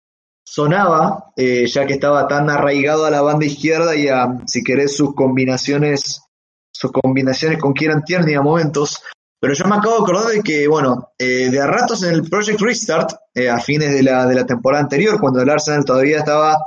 [0.43, 4.95] sonaba, eh, ya que estaba tan arraigado a la banda izquierda y a, si querés,
[4.97, 6.23] sus combinaciones
[6.71, 9.03] sus combinaciones con Kieran Tierney a momentos.
[9.39, 12.27] Pero yo me acabo de acordar de que, bueno, eh, de a ratos en el
[12.27, 16.17] Project Restart, eh, a fines de la, de la temporada anterior, cuando el Arsenal todavía
[16.17, 16.57] estaba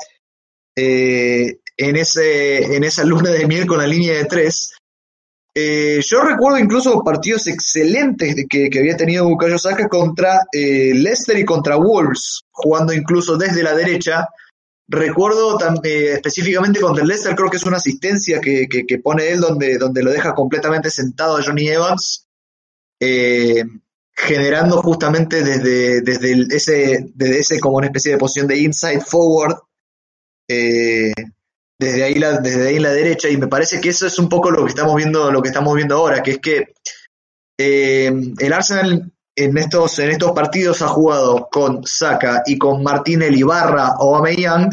[0.76, 4.72] en, ese, en esa luna de miel con la línea de tres,
[5.54, 11.36] eh, yo recuerdo incluso partidos excelentes que, que había tenido Bukayo Saka contra eh, Leicester
[11.38, 14.28] y contra Wolves, jugando incluso desde la derecha.
[14.86, 19.78] Recuerdo eh, específicamente contra el Leicester, creo que es una asistencia que, pone él donde,
[19.78, 22.26] lo deja completamente sentado a Johnny Evans,
[23.00, 23.64] eh,
[24.12, 25.98] generando justamente desde,
[26.54, 29.56] ese, desde ese como una especie de posición de inside forward,
[31.80, 34.50] desde ahí la, desde ahí la derecha, y me parece que eso es un poco
[34.50, 36.74] lo que estamos viendo, lo que estamos viendo ahora, que es que
[37.58, 43.42] eh, el Arsenal en estos, en estos partidos ha jugado con Saka y con Martinelli
[43.42, 44.68] barra o Aubameyang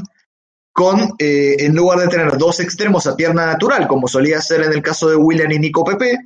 [0.74, 4.74] con, eh, en lugar de tener dos extremos a pierna natural, como solía ser en
[4.74, 6.20] el caso de William y Nico Pepe,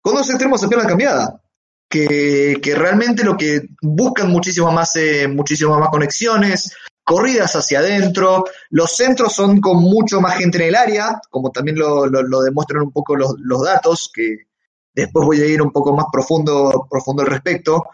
[0.00, 1.42] con dos extremos a pierna cambiada,
[1.90, 6.72] que, que realmente lo que buscan muchísimas más, eh, muchísimas más conexiones,
[7.10, 11.78] corridas hacia adentro, los centros son con mucho más gente en el área, como también
[11.78, 12.08] lo,
[12.42, 14.46] demuestran un poco los, datos, que
[14.94, 17.86] después voy a ir un poco más profundo, profundo al respecto.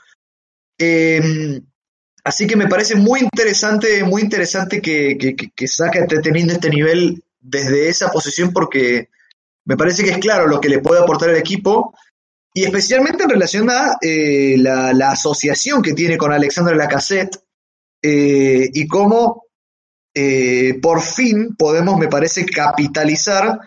[0.78, 1.60] Eh,
[2.26, 6.70] Así que me parece muy interesante, muy interesante que, que, que Saka esté teniendo este
[6.70, 9.10] nivel desde esa posición porque
[9.64, 11.94] me parece que es claro lo que le puede aportar el equipo
[12.52, 17.36] y especialmente en relación a eh, la, la, asociación que tiene con Alexandre Lacassette
[18.02, 19.44] eh, y cómo
[20.14, 23.58] eh, por fin podemos, me parece, capitalizar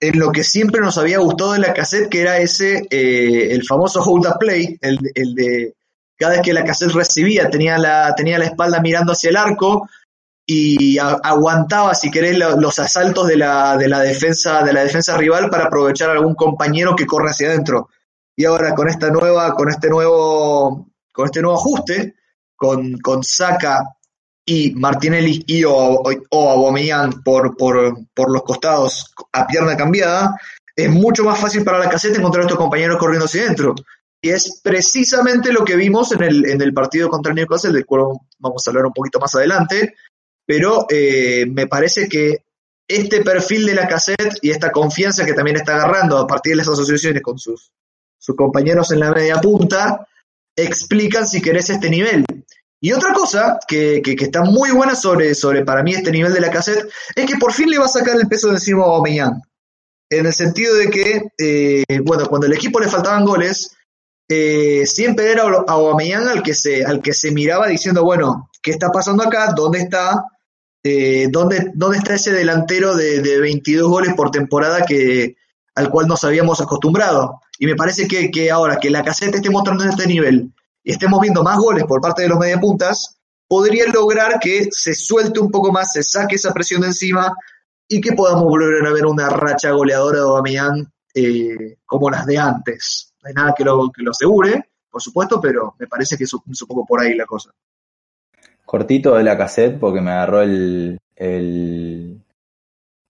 [0.00, 4.02] en lo que siempre nos había gustado de Lacassette, que era ese, eh, el famoso
[4.02, 5.74] hold up play, el, el de
[6.22, 9.88] cada vez que la cassette recibía, tenía la, tenía la espalda mirando hacia el arco
[10.46, 15.16] y aguantaba, si querés, lo, los asaltos de la, de la, defensa, de la defensa
[15.16, 17.88] rival para aprovechar a algún compañero que corre hacia adentro.
[18.36, 22.14] Y ahora con esta nueva, con este nuevo, con este nuevo ajuste,
[22.62, 23.82] con, con Saka
[24.46, 30.38] y Martinelli y o, o Aubameyang por, por, por los costados a pierna cambiada,
[30.76, 33.74] es mucho más fácil para la caseta encontrar a estos compañeros corriendo hacia adentro.
[34.22, 37.84] Y es precisamente lo que vimos en el, en el partido contra el Newcastle, del
[37.84, 39.94] cual vamos a hablar un poquito más adelante.
[40.46, 42.44] Pero eh, me parece que
[42.86, 46.58] este perfil de la cassette y esta confianza que también está agarrando a partir de
[46.58, 47.72] las asociaciones con sus,
[48.18, 50.06] sus compañeros en la media punta,
[50.56, 52.24] explican, si querés, este nivel.
[52.80, 56.40] Y otra cosa que, que, está muy buena sobre, sobre, para mí, este nivel de
[56.40, 58.86] la cassette, es que por fin le va a sacar el peso de encima a
[58.86, 59.40] Aubameyang.
[60.10, 63.76] En el sentido de que, eh, bueno, cuando al equipo le faltaban goles,
[64.28, 68.90] eh, siempre era Aubameyang al que se al que se miraba diciendo bueno qué está
[68.90, 70.24] pasando acá dónde está
[70.82, 75.36] eh, dónde dónde está ese delantero de, de, 22 goles por temporada que
[75.74, 79.48] al cual nos habíamos acostumbrado y me parece que, que ahora que la caseta esté
[79.48, 84.40] mostrando este nivel y estemos viendo más goles por parte de los mediapuntas podría lograr
[84.40, 87.32] que se suelte un poco más se saque esa presión de encima
[87.86, 92.36] y que podamos volver a ver una racha goleadora de Aubameyang eh, como las de
[92.36, 96.24] antes no hay nada que lo, que lo asegure, por supuesto, pero me parece que
[96.24, 97.52] es un, es un, poco por ahí la cosa.
[98.64, 102.24] Cortito de la cassette porque me agarró el, el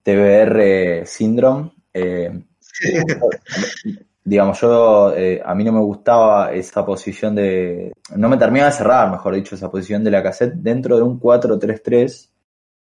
[0.03, 1.71] TBR Syndrome.
[1.91, 2.39] Eh,
[4.23, 8.77] digamos, yo, eh, a mí no me gustaba esa posición de, no me terminaba de
[8.77, 12.29] cerrar, mejor dicho, esa posición de la cassette dentro de un 4-3-3.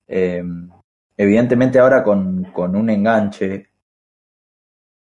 [0.08, 0.44] Eh,
[1.18, 3.70] evidentemente ahora con, con un enganche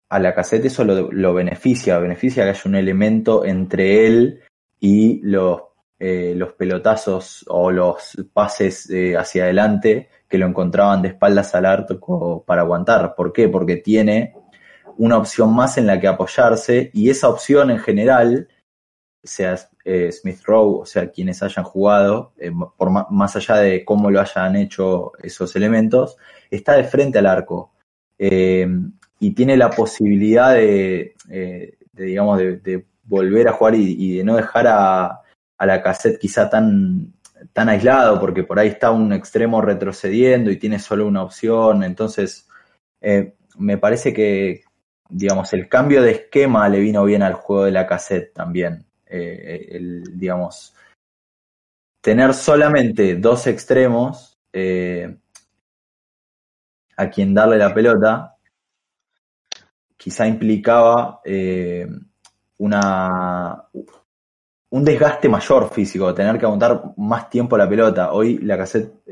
[0.09, 4.41] a la caseta eso lo, lo, beneficia, beneficia que haya un elemento entre él
[4.79, 5.63] y los,
[5.99, 11.67] eh, los pelotazos o los pases eh, hacia adelante que lo encontraban de espaldas al
[11.67, 13.15] arco para aguantar.
[13.17, 13.49] ¿Por qué?
[13.49, 14.35] Porque tiene
[14.99, 18.49] una opción más en la que apoyarse y esa opción en general,
[19.23, 24.11] sea eh, Smith Rowe, o sea, quienes hayan jugado, eh, por más allá de cómo
[24.11, 26.17] lo hayan hecho esos elementos,
[26.51, 27.73] está de frente al arco.
[28.19, 28.67] Eh,
[29.21, 31.15] y tiene la posibilidad de,
[31.93, 35.21] digamos, de, volver a jugar y, de no dejar a,
[35.59, 37.13] a, la cassette quizá tan,
[37.53, 41.85] tan aislado, porque por ahí está un extremo retrocediendo y tiene solo una opción.
[41.85, 42.49] Entonces,
[43.59, 44.65] me parece que,
[45.09, 48.87] digamos, el cambio de esquema le vino bien al juego de la cassette también.
[49.07, 50.75] Eh, el, digamos,
[52.01, 55.17] tener solamente dos extremos eh,
[56.97, 58.37] a quien darle la pelota
[59.97, 61.87] quizá implicaba eh,
[62.59, 63.65] una,
[64.71, 68.13] un desgaste mayor físico, tener que aguantar más tiempo la pelota.
[68.13, 69.03] Hoy la cassette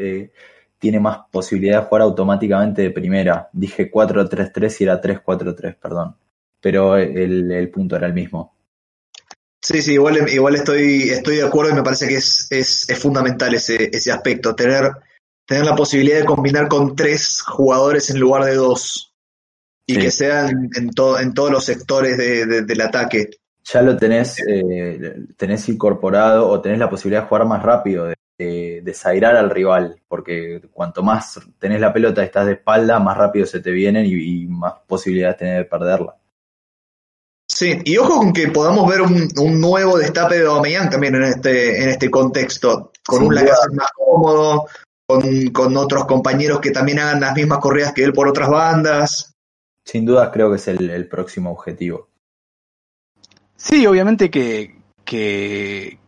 [0.82, 3.48] tiene más posibilidad de jugar automáticamente de primera.
[3.52, 6.16] Dije 4-3-3 y era 3-4-3, perdón.
[6.60, 8.56] Pero el, el, punto era el mismo.
[9.60, 12.98] Sí, sí, igual, igual estoy, estoy de acuerdo y me parece que es, es, es
[12.98, 14.90] fundamental ese, ese aspecto, tener,
[15.46, 19.14] tener la posibilidad de combinar con tres jugadores en lugar de dos
[19.86, 20.00] y sí.
[20.00, 23.30] que sean en, to en todos los sectores de, de, del ataque.
[23.62, 28.16] Ya lo tenés, eh, tenés incorporado o tenés la posibilidad de jugar más rápido, de,
[28.42, 33.46] de, desairar al rival, porque cuanto más tenés la pelota, estás de espalda, más rápido
[33.46, 36.16] se te vienen y, y más posibilidades tenés de perderla.
[37.46, 41.24] Sí, y ojo con que podamos ver un, un nuevo destape de Aubameyang también en
[41.24, 44.66] este, en este contexto, con Sin un Lacazette más cómodo,
[45.06, 49.34] con, con otros compañeros que también hagan las mismas corridas que él por otras bandas.
[49.84, 52.08] Sin duda creo que es el, el próximo objetivo.
[53.56, 54.74] Sí, obviamente que,
[55.04, 55.98] que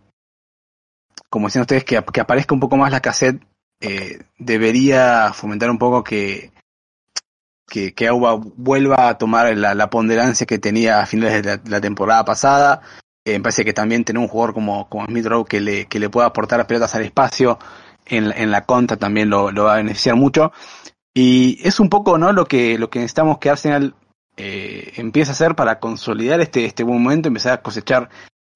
[1.34, 3.42] como decían ustedes, que, aparezca un poco más la cassette
[3.80, 6.52] eh, debería fomentar un poco que,
[7.68, 11.80] que, que Auba vuelva a tomar la, ponderancia que tenía a finales de la, la
[11.80, 12.82] temporada pasada.
[13.24, 15.98] Eh, me parece que también tener un jugador como, como Smith Rowe que le, que
[15.98, 17.58] le pueda aportar pelotas al espacio
[18.06, 20.52] en, en la contra también lo, lo va a beneficiar mucho.
[21.14, 23.96] Y es un poco no lo que lo que necesitamos que Arsenal
[24.36, 28.08] eh, empiece a hacer para consolidar este este buen momento, empezar a cosechar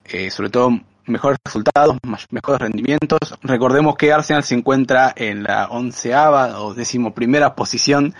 [0.04, 0.70] eh, sobre todo
[1.08, 1.96] mejores resultados,
[2.30, 3.18] mejores rendimientos.
[3.42, 8.14] Recordemos que Arsenal se encuentra en la onceava o decimoprimera posición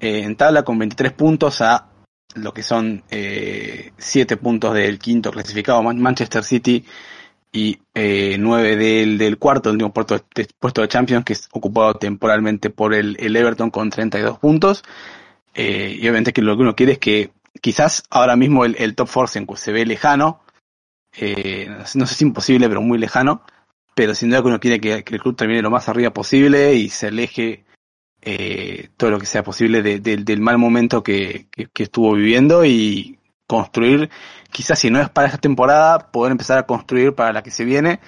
[0.00, 1.88] eh, en tabla con 23 puntos a
[2.34, 6.84] lo que son eh, 7 puntos del quinto clasificado Manchester City
[7.52, 11.94] y eh, 9 del, del cuarto, último puesto de, puesto de Champions que es ocupado
[11.94, 14.82] temporalmente por el, el Everton con 32 puntos.
[15.54, 17.30] Eh, y obviamente que lo que uno quiere es que
[17.62, 20.40] quizás ahora mismo el, el top 4 se, se ve lejano,
[21.16, 23.42] eh, no sé si imposible, pero muy lejano,
[23.94, 26.90] pero sin duda que uno quiere que, el club termine lo más arriba posible y
[26.90, 27.64] se aleje
[28.20, 32.64] eh, todo lo que sea posible de, de, del mal momento que, que, estuvo viviendo
[32.64, 34.10] y construir,
[34.50, 37.64] quizás si no es para esta temporada, poder empezar a construir para la que se
[37.64, 38.00] viene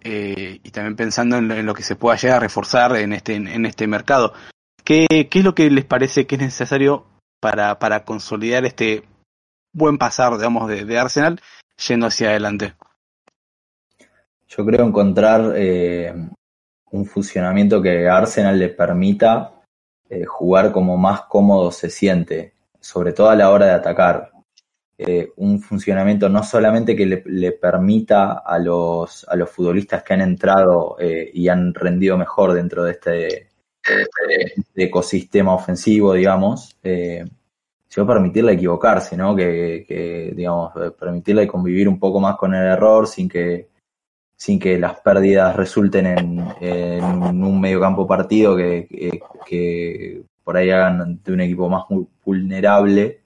[0.00, 3.12] eh, y también pensando en lo, en lo, que se pueda llegar a reforzar en
[3.14, 4.34] este, en, en este mercado.
[4.84, 7.06] ¿Qué, ¿Qué, es lo que les parece que es necesario
[7.40, 9.04] para, para consolidar este
[9.72, 11.40] buen pasar, digamos, de, de Arsenal
[11.76, 12.74] yendo hacia adelante?
[14.48, 16.12] Yo creo encontrar eh,
[16.90, 19.54] un funcionamiento que Arsenal le permita
[20.10, 24.30] eh, jugar como más cómodo se siente, sobre todo a la hora de atacar.
[24.98, 30.20] Eh, un funcionamiento no solamente que le, permita a los, a los futbolistas que han
[30.20, 33.48] entrado y han rendido mejor dentro de este,
[33.82, 36.76] este, ecosistema ofensivo, digamos,
[37.92, 39.36] sino permitirle equivocarse, ¿no?
[39.36, 43.68] Que, que, digamos, permitirle convivir un poco más con el error sin que,
[44.34, 48.88] sin que las pérdidas resulten en, en un mediocampo partido que,
[49.44, 51.84] que, por ahí hagan de un equipo más
[52.24, 53.20] vulnerable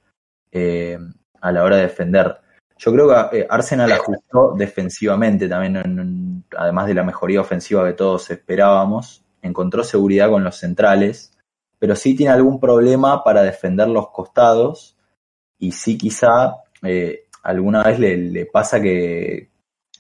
[0.50, 0.98] eh,
[1.40, 2.36] a la hora de defender.
[2.76, 7.92] Yo creo que eh, Arsenal ajustó defensivamente también, en, además de la mejoría ofensiva que
[7.92, 11.35] todos esperábamos, encontró seguridad con los centrales,
[11.78, 14.96] pero sí tiene algún problema para defender los costados
[15.58, 19.50] y sí quizá eh, alguna vez le, pasa que,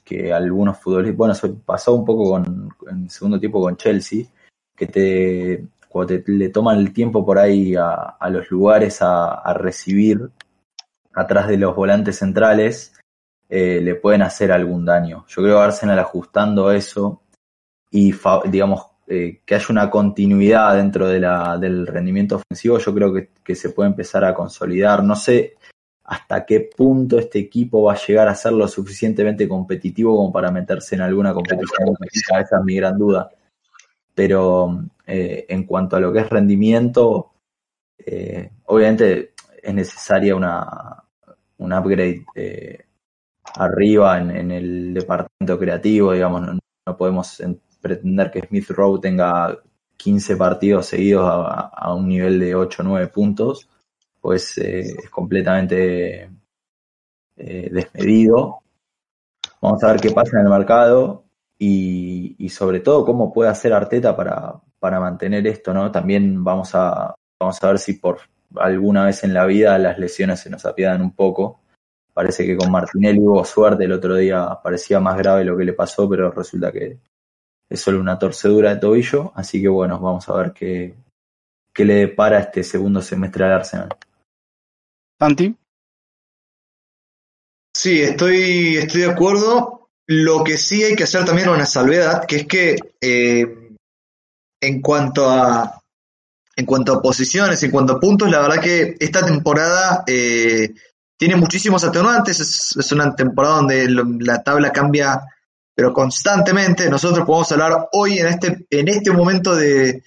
[0.04, 4.24] que, algunos futbolistas, bueno, eso pasó un poco con, en segundo tiempo con Chelsea,
[4.74, 9.54] que te, cuando te, le toman el tiempo por ahí a, los lugares a, a,
[9.54, 10.30] recibir
[11.14, 12.94] atrás de los volantes centrales,
[13.48, 15.24] eh, le pueden hacer algún daño.
[15.28, 17.22] Yo creo que Arsenal ajustando eso
[17.90, 18.12] y,
[18.50, 23.30] digamos, eh, que haya una continuidad dentro de la, del rendimiento ofensivo, yo creo que,
[23.44, 25.04] que, se puede empezar a consolidar.
[25.04, 25.54] No sé
[26.02, 30.50] hasta qué punto este equipo va a llegar a ser lo suficientemente competitivo como para
[30.50, 31.94] meterse en alguna competición.
[32.12, 33.30] Esa es mi gran duda.
[34.12, 37.32] Pero eh, en cuanto a lo que es rendimiento,
[37.98, 41.04] eh, obviamente es necesaria una,
[41.58, 42.24] un upgrade
[43.54, 47.40] arriba en, en, el departamento creativo, digamos, no, no podemos
[47.86, 49.56] pretender que Smith Rowe tenga
[49.96, 53.68] 15 partidos seguidos a, un nivel de 8 o 9 puntos,
[54.20, 56.30] pues eh, es completamente
[57.36, 58.60] eh, desmedido.
[59.60, 61.24] Vamos a ver qué pasa en el mercado
[61.58, 65.90] y, y, sobre todo cómo puede hacer Arteta para, para mantener esto, ¿no?
[65.90, 68.20] También vamos a, vamos a ver si por
[68.56, 71.60] alguna vez en la vida las lesiones se nos apiadan un poco.
[72.12, 75.72] Parece que con Martinelli hubo suerte, el otro día parecía más grave lo que le
[75.72, 76.98] pasó, pero resulta que
[77.68, 80.94] es solo una torcedura de tobillo, así que bueno, vamos a ver qué,
[81.72, 83.96] qué le depara este segundo semestre al Arsenal.
[85.18, 85.56] Santi.
[87.74, 89.88] Sí, estoy, estoy de acuerdo.
[90.06, 93.76] Lo que sí hay que hacer también una salvedad, que es que eh,
[94.60, 95.82] en cuanto a
[96.58, 100.72] en cuanto a posiciones, en cuanto a puntos, la verdad que esta temporada eh,
[101.18, 102.40] tiene muchísimos atenuantes.
[102.40, 103.88] Es, es, una temporada donde
[104.20, 105.20] la tabla cambia
[105.76, 106.88] pero constantemente.
[106.88, 110.02] Nosotros podemos hablar hoy en este, en este momento de,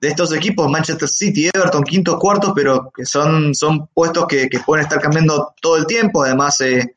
[0.00, 4.60] de estos equipos, Manchester City, Everton, quinto, cuarto, pero que son, son puestos que, que
[4.60, 6.22] pueden estar cambiando todo el tiempo.
[6.22, 6.94] Además, eh,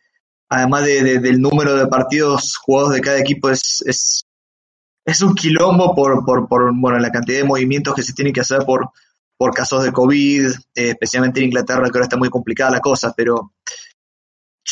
[0.49, 4.23] además de, de, del número de partidos jugados de cada equipo, es, es,
[5.03, 8.41] es un quilombo por, por, por bueno, la cantidad de movimientos que se tienen que
[8.41, 8.91] hacer por,
[9.35, 13.11] por casos de COVID, eh, especialmente en Inglaterra, que ahora está muy complicada la cosa,
[13.17, 13.53] pero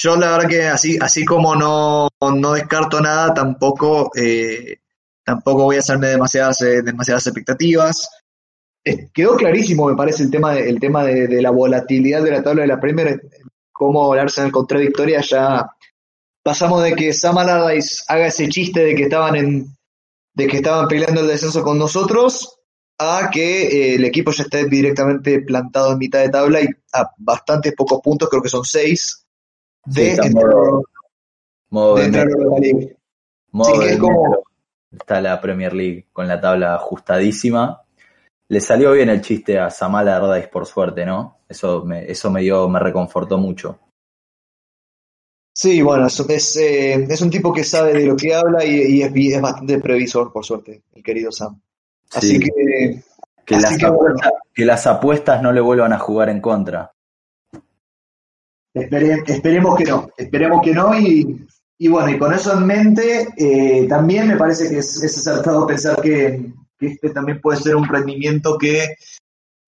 [0.02, 4.80] yo la verdad que así, así como no, no descarto nada, tampoco, eh,
[5.24, 8.10] tampoco voy a hacerme demasiadas, eh, demasiadas expectativas.
[8.84, 12.42] Eh, quedó clarísimo, me parece, el tema, de, el tema de, la volatilidad de la
[12.42, 13.22] tabla de la Premier,
[13.72, 15.70] cómo el Arsenal con tres victorias ya
[16.42, 19.76] pasamos de que Sam Allardyce haga ese chiste de que estaban en
[20.34, 22.60] de que estaban peleando el descenso con nosotros
[22.98, 27.10] a que eh, el equipo ya esté directamente plantado en mitad de tabla y a
[27.18, 29.26] bastantes pocos puntos, creo que son seis,
[29.86, 30.84] de sí, entrar, modo,
[31.70, 32.96] modo de entrar de, la liga.
[33.52, 34.44] Modo sí, es como...
[34.92, 37.84] Está la Premier League con la tabla ajustadísima.
[38.48, 41.38] Le salió bien el chiste a Samala Allardyce por suerte, ¿no?
[41.48, 43.80] Eso me, eso me dio, me reconfortó mucho.
[45.54, 49.04] Sí, bueno, es, es, eh, es un tipo que sabe de lo que habla y,
[49.04, 51.62] y es, bastante previsor, por suerte, el querido Sam.
[52.14, 52.40] Así Sí.
[52.40, 53.04] que,
[53.46, 56.42] Que así las, que bueno, apuestas, que las apuestas no le vuelvan a jugar en
[56.42, 56.92] contra.
[58.82, 61.46] Espere- esperemos que no, esperemos que no y,
[61.78, 65.66] y bueno, y con eso en mente, eh, también me parece que es, es acertado
[65.68, 68.96] pensar que, que este también puede ser un rendimiento que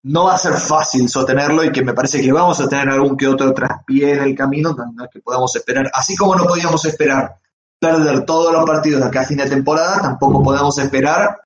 [0.03, 3.15] no va a ser fácil sostenerlo y que me parece que vamos a tener algún
[3.15, 5.07] que otro traspié en el camino ¿no?
[5.13, 5.91] que podamos esperar.
[5.93, 7.35] Así como no podíamos esperar
[7.79, 11.39] perder todos los partidos de acá a fin de temporada, tampoco podemos esperar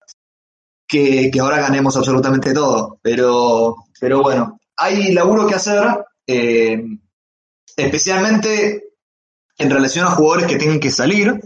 [0.87, 2.97] que, que ahora ganemos absolutamente todo.
[3.01, 5.83] Pero, pero bueno, hay laburo que hacer,
[6.27, 6.81] eh,
[7.77, 8.83] especialmente
[9.57, 11.39] en relación a jugadores que tienen que salir.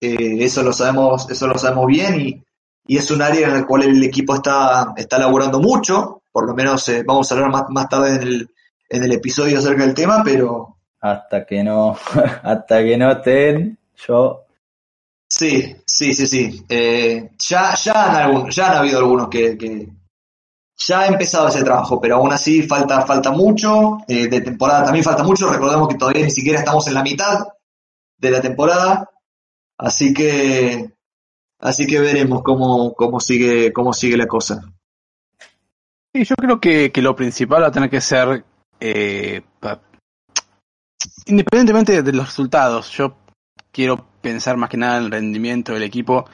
[0.00, 2.42] Eh, eso lo sabemos, eso lo sabemos bien y,
[2.86, 6.54] y es un área en la cual el equipo está, está laburando mucho, por lo
[6.54, 8.50] menos eh, vamos a hablar más, más tarde en el,
[8.90, 11.96] en el episodio acerca del tema, pero Hasta que no,
[12.42, 14.40] hasta que no estén, yo
[15.28, 16.64] sí, sí, sí, sí.
[16.68, 19.88] Eh, ya, ya, han algún- ya han habido algunos que, que
[20.76, 25.04] ya ha empezado ese trabajo, pero aún así falta, falta mucho, eh, de temporada también
[25.04, 27.46] falta mucho, recordemos que todavía ni siquiera estamos en la mitad
[28.18, 29.10] de la temporada,
[29.78, 30.92] así que
[31.60, 34.62] así que veremos cómo, cómo sigue, cómo sigue la cosa.
[36.12, 38.44] Sí, yo creo que, que lo principal va a tener que ser,
[38.80, 39.42] eh,
[41.26, 43.16] independientemente de los resultados, yo
[43.72, 46.26] quiero pensar más que nada en el rendimiento del equipo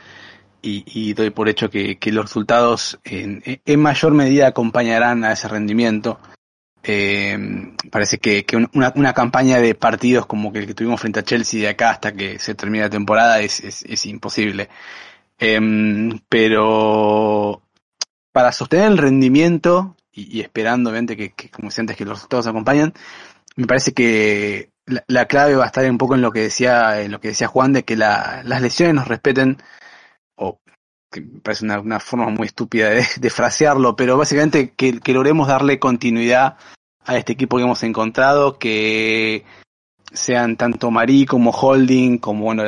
[0.62, 5.48] y, y doy por hecho que, los resultados en, en mayor medida acompañarán a ese
[5.48, 6.18] rendimiento.
[6.82, 7.38] Eh,
[7.90, 11.68] parece que, una, campaña de partidos como que el que tuvimos frente a Chelsea de
[11.68, 14.68] acá hasta que se termine la temporada es, es, imposible.
[15.38, 17.62] Em, pero
[18.32, 22.94] para sostener el rendimiento y, esperando obviamente que, como decía antes, que los resultados acompañen,
[23.56, 27.02] me parece que la, la clave va a estar un poco en lo que decía,
[27.02, 29.58] en lo que decía Juan, de que la, las lesiones nos respeten,
[30.41, 30.59] o
[31.11, 35.78] que me parece una, forma muy estúpida de, de frasearlo, pero básicamente que, logremos darle
[35.78, 36.57] continuidad
[37.05, 39.45] a este equipo que hemos encontrado, que
[40.12, 42.62] sean tanto Marí como Holding, como bueno,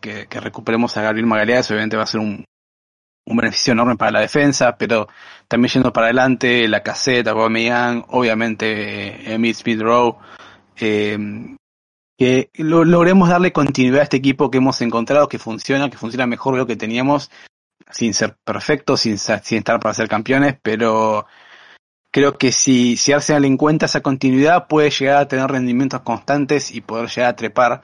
[0.00, 2.44] que, recuperemos a Gabriel Magallanes, obviamente va a ser un,
[3.26, 5.08] un beneficio enorme para la defensa, pero
[5.48, 9.80] también yendo para adelante, la caseta, Aubameyang, obviamente Emil Smith
[10.78, 11.55] eh,
[12.16, 16.26] que lo, logremos darle continuidad a este equipo que hemos encontrado, que funciona, que funciona
[16.26, 17.30] mejor de lo que teníamos,
[17.90, 21.26] sin ser perfecto, sin, sin estar para ser campeones, pero
[22.10, 26.80] creo que si, si Arsenal encuentra esa continuidad, puede llegar a tener rendimientos constantes y
[26.80, 27.82] poder llegar a trepar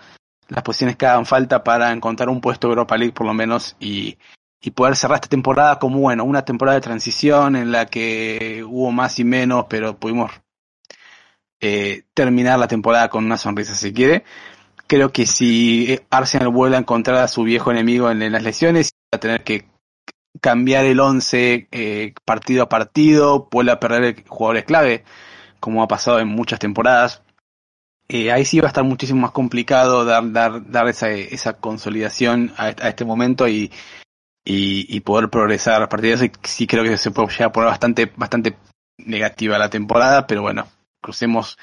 [0.48, 4.18] las posiciones que hagan falta para encontrar un puesto Europa League por lo menos y,
[4.60, 8.92] y poder cerrar esta temporada como bueno, una temporada de transición en la que hubo
[8.92, 10.30] más y menos, pero pudimos
[11.64, 14.24] eh, terminar la temporada con una sonrisa si quiere.
[14.88, 19.16] Creo que si Arsenal vuelve a encontrar a su viejo enemigo en, las lesiones, va
[19.16, 19.66] a tener que
[20.40, 25.04] cambiar el 11 eh, partido a partido, vuelve a perder jugadores clave,
[25.60, 27.22] como ha pasado en muchas temporadas.
[28.08, 32.52] Eh, ahí sí va a estar muchísimo más complicado dar, dar, dar esa, esa consolidación
[32.56, 33.70] a, este momento y,
[34.44, 36.34] y, poder progresar a partir de eso.
[36.42, 38.56] Sí creo que se puede llegar a poner bastante, bastante
[38.98, 40.66] negativa la temporada, pero bueno,
[41.02, 41.58] crucemos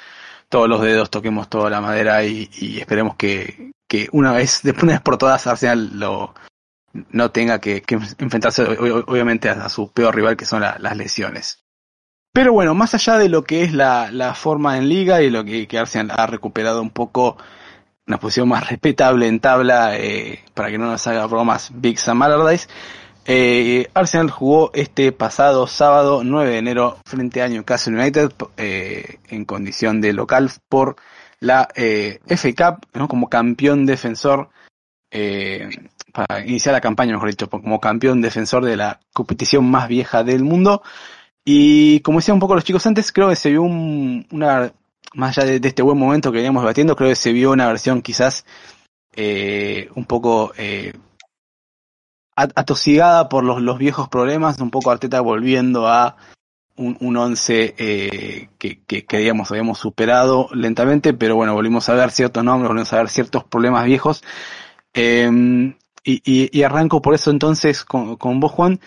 [0.50, 4.84] todos los dedos, toquemos toda la madera y, y esperemos que, que una vez, después
[4.84, 6.36] una vez por todas, Arsenal lo,
[6.94, 7.84] no tenga que,
[8.18, 11.64] enfrentarse obviamente a, su peor rival que son la, las lesiones.
[12.32, 15.44] Pero bueno, más allá de lo que es la, la forma en liga y lo
[15.44, 17.38] que, que, Arsenal ha recuperado un poco
[18.08, 22.22] una posición más respetable en tabla, eh, para que no nos haga bromas Big Sam
[23.32, 29.46] eh, Arsenal jugó este pasado sábado 9 de enero frente a Newcastle United eh, en
[29.46, 30.96] condición de local por
[31.40, 33.08] la eh, FA Cup, ¿no?
[33.08, 34.50] como campeón defensor
[35.12, 35.70] eh,
[36.12, 40.44] para iniciar la campaña, mejor dicho, como campeón defensor de la competición más vieja del
[40.44, 40.82] mundo.
[41.46, 44.74] Y como decían un poco los chicos antes, creo que se vio un, una,
[45.14, 47.68] más allá de, de, este buen momento que veníamos debatiendo, creo que se vio una
[47.68, 48.44] versión quizás
[49.16, 50.52] un poco
[52.56, 56.18] atosigada por los, viejos problemas, un poco Arteta volviendo a
[56.76, 62.44] un, un once eh, que, creíamos habíamos superado lentamente, pero bueno, volvimos a ver ciertos
[62.44, 64.24] nombres, volvimos a ver ciertos problemas viejos.
[64.94, 68.80] Y, y, y, arranco por eso entonces con, con vos, Juan.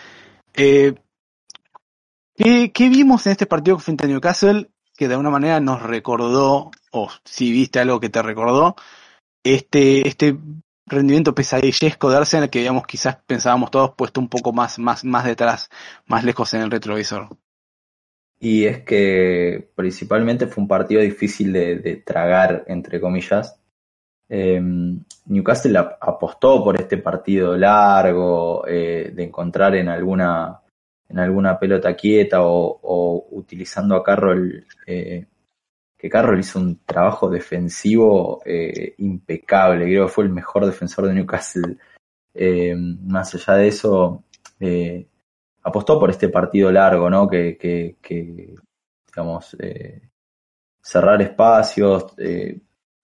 [0.54, 0.94] Eh,
[2.34, 6.70] ¿qué, ¿qué, vimos en este partido frente a Newcastle que de alguna manera nos recordó,
[6.90, 8.76] o si viste algo que te recordó,
[9.44, 10.36] este, este
[10.86, 15.24] rendimiento pesadillesco de Arsenal que digamos quizás pensábamos todos puesto un poco más, más, más
[15.24, 15.70] detrás,
[16.06, 17.28] más lejos en el retrovisor?
[18.38, 23.56] Y es que principalmente fue un partido difícil de, tragar, entre comillas,
[24.34, 30.58] Em, Newcastle apostó por este partido largo, eh, de encontrar en alguna,
[31.06, 35.26] en alguna pelota quieta o, utilizando a Carroll, eh,
[36.02, 41.14] que Carroll hizo un trabajo defensivo eh, impecable, creo que fue el mejor defensor de
[41.14, 41.76] Newcastle.
[42.34, 44.24] Em, más allá de eso,
[45.62, 47.28] apostó por este partido largo, ¿no?
[47.28, 47.96] Que
[49.06, 49.56] digamos,
[50.82, 52.16] cerrar espacios,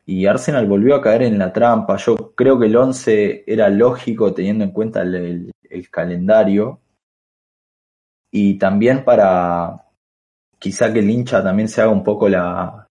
[0.09, 1.97] y Arsenal volvió a caer en la trampa.
[1.99, 5.53] Yo creo que el 11 era lógico teniendo en cuenta el,
[5.91, 6.81] calendario
[8.31, 9.85] y también para
[10.59, 12.88] quizá que el hincha también se haga un poco la,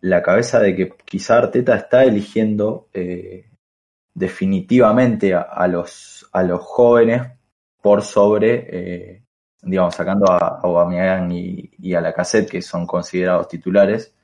[0.00, 3.50] la cabeza de que quizá Arteta está eligiendo eh,
[4.14, 7.22] definitivamente a, los, a los jóvenes
[7.80, 9.22] por sobre, eh,
[9.62, 10.60] digamos, sacando a
[11.30, 14.14] y, a la cassette que son considerados titulares,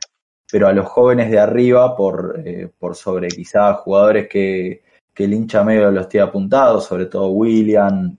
[0.50, 5.34] pero a los jóvenes de arriba por, eh, por sobre quizá jugadores que, que, el
[5.34, 8.16] hincha medio los tiene apuntados, sobre todo William,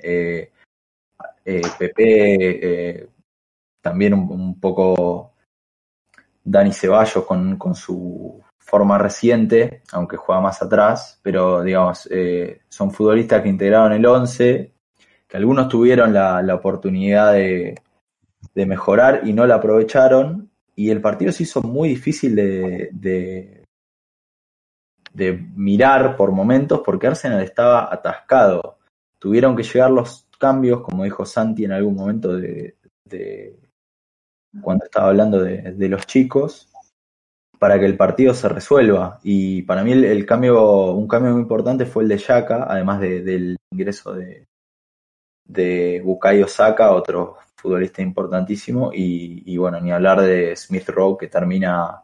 [1.78, 3.08] Pepe,
[3.82, 5.35] también un, poco
[6.46, 12.08] Dani Ceballos con, con, su forma reciente, aunque juega más atrás, pero digamos,
[12.70, 14.72] son futbolistas que integraron el 11,
[15.28, 17.76] que algunos tuvieron la, la oportunidad de,
[18.54, 22.90] de mejorar y no la aprovecharon, y el partido se hizo muy difícil de,
[25.14, 28.78] de, mirar por momentos porque Arsenal estaba atascado.
[29.18, 32.76] Tuvieron que llegar los cambios, como dijo Santi en algún momento de,
[34.62, 36.70] cuando estaba hablando de, los chicos,
[37.60, 39.20] para que el partido se resuelva.
[39.24, 43.58] Y para mí el, cambio, un cambio muy importante fue el de Yaka, además del
[43.72, 44.46] ingreso de,
[45.46, 52.04] de Bukayo Saka, otro futbolista importantísimo, y, bueno, ni hablar de Smith Rowe que termina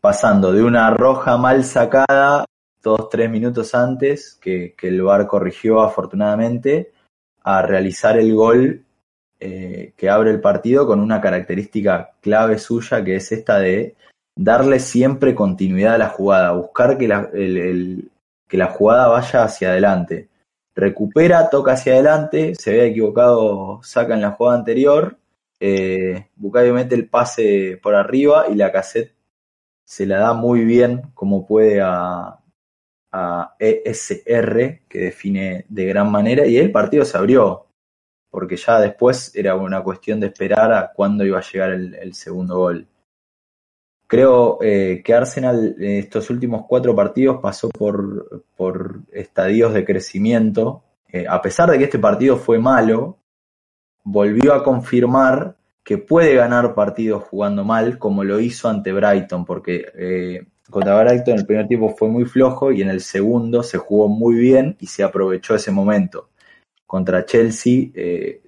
[0.00, 2.44] pasando de una roja mal sacada
[2.82, 6.92] dos, tres minutos antes, que, el VAR corrigió afortunadamente,
[7.42, 8.84] a realizar el gol
[9.40, 13.96] eh, que abre el partido con una característica clave suya, que es esta de
[14.36, 20.28] darle siempre continuidad a la jugada, buscar que la, que la jugada vaya hacia adelante.
[20.74, 25.18] Recupera, toca hacia adelante, se ve equivocado, saca en la jugada anterior,
[25.60, 29.12] eh, Bucayo mete el pase por arriba y la cassette
[29.84, 32.38] se la da muy bien como puede a,
[33.10, 37.67] a ESR, que define de gran manera, y el partido se abrió,
[38.30, 42.58] porque ya después era una cuestión de esperar a cuándo iba a llegar el segundo
[42.58, 42.86] gol.
[44.08, 50.82] Creo eh, que Arsenal en estos últimos cuatro partidos pasó por, por estadios de crecimiento.
[51.12, 53.18] Eh, a pesar de que este partido fue malo,
[54.02, 59.84] volvió a confirmar que puede ganar partidos jugando mal, como lo hizo ante Brighton, porque
[59.94, 64.08] eh, contra Brighton el primer tiempo fue muy flojo y en el segundo se jugó
[64.08, 66.30] muy bien y se aprovechó ese momento.
[66.88, 67.90] Contra Chelsea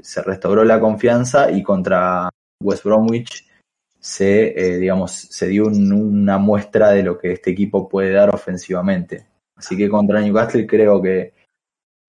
[0.01, 2.30] se restauró la confianza y contra
[2.62, 3.51] West Bromwich
[4.01, 9.26] se, eh, digamos, se dio una muestra de lo que este equipo puede dar ofensivamente.
[9.57, 11.34] Así que contra Newcastle creo que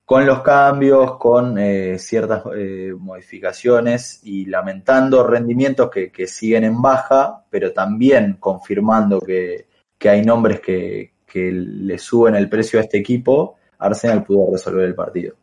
[0.05, 7.45] con los cambios, con eh, ciertas eh, modificaciones y lamentando rendimientos que, siguen en baja,
[7.49, 9.67] pero también confirmando que,
[10.03, 14.95] hay nombres que, que le suben el precio a este equipo, Arsenal pudo resolver el
[14.95, 15.35] partido.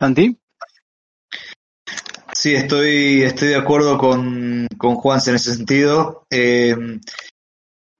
[0.00, 0.38] Santi.
[2.32, 6.26] Sí, estoy, estoy de acuerdo con, con Juan en ese sentido.
[6.30, 6.76] Eh,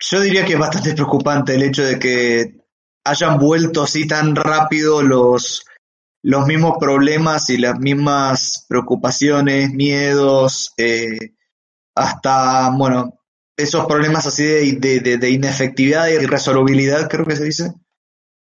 [0.01, 2.59] yo diría que es bastante preocupante el hecho de que
[3.05, 5.65] hayan vuelto así tan rápido los,
[6.23, 11.35] los mismos problemas y las mismas preocupaciones, miedos, eh,
[11.97, 13.19] hasta, bueno,
[13.57, 17.73] esos problemas así de, de, de, inefectividad y irresolubilidad, creo que se dice,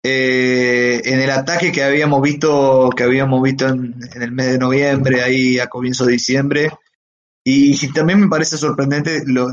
[0.06, 5.22] eh, en el ataque que habíamos visto, que habíamos visto en, el mes de noviembre,
[5.22, 6.70] ahí a comienzo de diciembre.
[7.42, 9.48] Y, también me parece sorprendente, lo,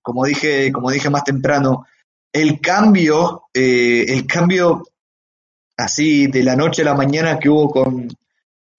[0.00, 1.86] como dije, como dije más temprano,
[2.32, 4.84] el cambio, eh, el cambio
[5.76, 8.08] así de la noche a la mañana que hubo con,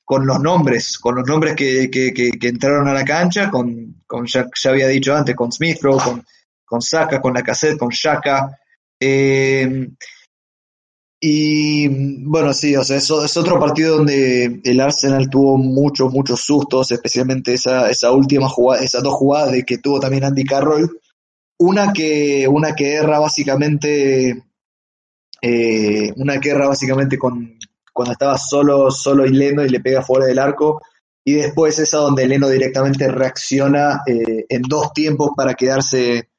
[0.06, 4.26] con los nombres, con los nombres que, que, que, entraron a la cancha, con, con
[4.28, 6.26] ya, había dicho antes, con Smithrow, con,
[6.64, 8.58] con Saka, con la cassette, con Shaka.
[8.98, 9.90] Eh,
[11.20, 11.88] y
[12.26, 16.92] bueno, sí, o sea, eso es otro partido donde el Arsenal tuvo muchos, muchos sustos,
[16.92, 21.00] especialmente esa, esa última jugada, esas dos jugadas de que tuvo también Andy Carroll.
[21.60, 24.44] Una que, una que erra básicamente,
[25.42, 27.58] eh, una que erra básicamente con,
[27.92, 30.82] cuando estaba solo, solo y Leno y le pega fuera del arco.
[31.26, 36.30] Y después esa donde Leno directamente reacciona eh, en dos tiempos para quedarse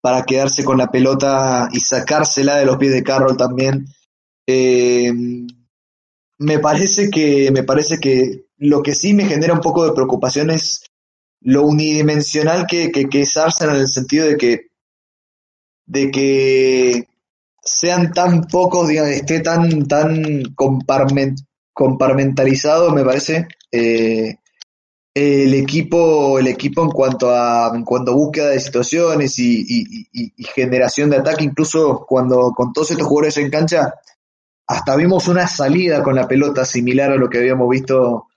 [0.00, 3.86] para quedarse con la pelota y sacársela de los pies de Carroll también.
[4.46, 5.12] Eh,
[6.38, 10.50] me parece que me parece que lo que sí me genera un poco de preocupación
[10.50, 10.84] es
[11.40, 14.68] lo unidimensional que, que, es Arsenal en el sentido de que
[15.86, 17.08] de que
[17.62, 20.54] sean tan pocos, digamos, esté tan tan
[21.72, 24.36] comparmentalizado, me parece, eh,
[25.14, 30.08] el equipo, el equipo en cuanto a, en cuanto a búsqueda de situaciones y,
[30.54, 33.94] generación de ataque, incluso cuando con todos estos jugadores en cancha,
[34.66, 38.28] hasta vimos una salida con la pelota similar a lo que habíamos visto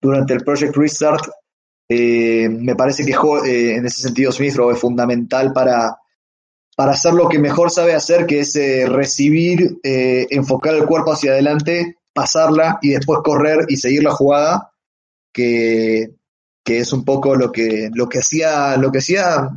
[0.00, 1.24] durante el Project Restart.
[1.88, 5.98] Eh, me parece que eh, en ese sentido Smith es fundamental para,
[6.76, 11.32] para hacer lo que mejor sabe hacer, que es eh, recibir, enfocar el cuerpo hacia
[11.32, 14.72] adelante, pasarla y después correr y seguir la jugada,
[15.32, 16.14] que,
[16.64, 19.50] que es un poco lo que, lo que hacía, lo que hacía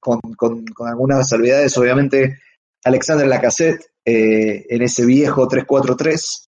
[0.00, 2.38] con, con, algunas salvedades, obviamente,
[2.84, 6.48] Alexander Lacassette eh, en ese viejo 3-4-3,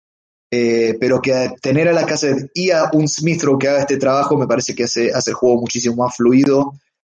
[0.52, 4.46] eh, pero que tener a Lacassette y a un Smithrow que haga este trabajo me
[4.46, 6.74] parece que hace, hace el juego muchísimo más fluido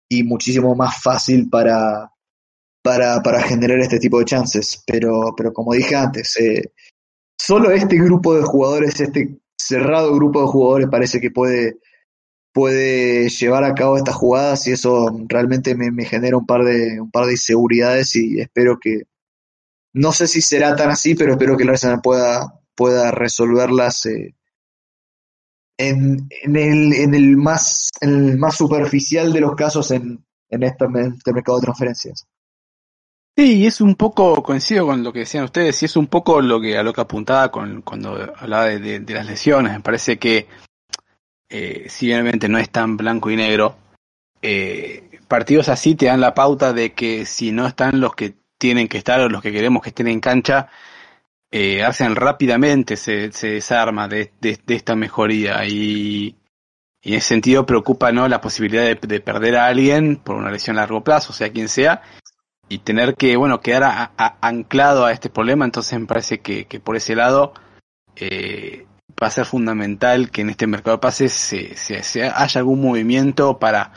[0.07, 2.09] y muchísimo más fácil para,
[2.81, 4.81] para, para generar este tipo de chances.
[4.87, 6.71] Pero, pero como dije antes, eh,
[7.37, 11.79] solo este grupo de jugadores, este cerrado grupo de jugadores parece que puede
[12.53, 17.11] puede llevar a cabo estas jugadas y eso realmente me, genera un par de un
[17.11, 19.03] par de inseguridades y espero que
[19.93, 24.35] no sé si será tan así pero espero que el Arsenal pueda pueda resolverlas eh,
[25.77, 30.85] en, en, el, en el más el más superficial de los casos en, en este,
[31.17, 32.27] este mercado de transferencias
[33.37, 36.59] Sí, es un poco, coincido con lo que decían ustedes, y es un poco lo
[36.59, 39.71] que a lo que apuntaba con, cuando hablaba de las lesiones.
[39.71, 40.45] Me parece que
[41.49, 43.75] eh, si obviamente no es tan blanco y negro,
[44.41, 48.87] eh, partidos así te dan la pauta de que si no están los que tienen
[48.87, 50.69] que estar o los que queremos que estén en cancha,
[51.51, 55.65] eh, hacen rápidamente se, se desarma de, de, esta mejoría.
[55.65, 56.35] Y,
[57.01, 60.51] y, en ese sentido preocupa no la posibilidad de, de, perder a alguien por una
[60.51, 62.03] lesión a largo plazo, sea quien sea,
[62.67, 66.95] y tener que bueno quedar anclado a este problema, entonces me parece que, que por
[66.95, 67.53] ese lado
[68.15, 68.85] eh,
[69.21, 73.57] va a ser fundamental que en este mercado de pases se, se, haya algún movimiento
[73.57, 73.91] para,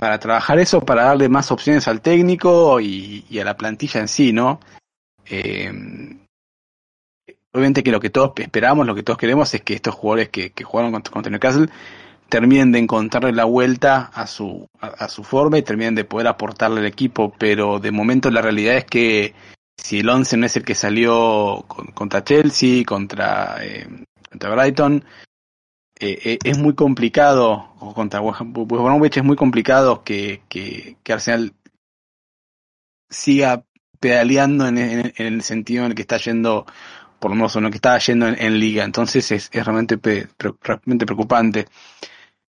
[0.00, 4.32] para trabajar eso, para darle más opciones al técnico y, a la plantilla en sí,
[4.32, 4.58] ¿no?
[5.26, 5.70] Eh,
[7.52, 10.52] obviamente que lo que todos esperamos, lo que todos queremos es que estos jugadores que,
[10.52, 11.68] que jugaron contra, Newcastle
[12.30, 16.80] terminen de encontrarle la vuelta a su, a, su forma y terminen de poder aportarle
[16.80, 19.34] al equipo, pero de momento la realidad es que
[19.76, 23.86] si el 11 no es el que salió contra Chelsea, contra eh,
[24.30, 25.04] contra Brighton.
[26.02, 31.52] Eh, eh, es muy complicado, o contra West Bromwich es muy complicado que, que, Arsenal
[33.10, 33.66] siga
[34.00, 36.64] pedaleando en, el sentido en el que está yendo,
[37.18, 38.82] por lo menos en lo que estaba yendo en, liga.
[38.84, 39.98] Entonces es, realmente,
[40.62, 41.66] realmente preocupante.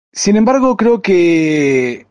[0.10, 2.08] Sin embargo, creo que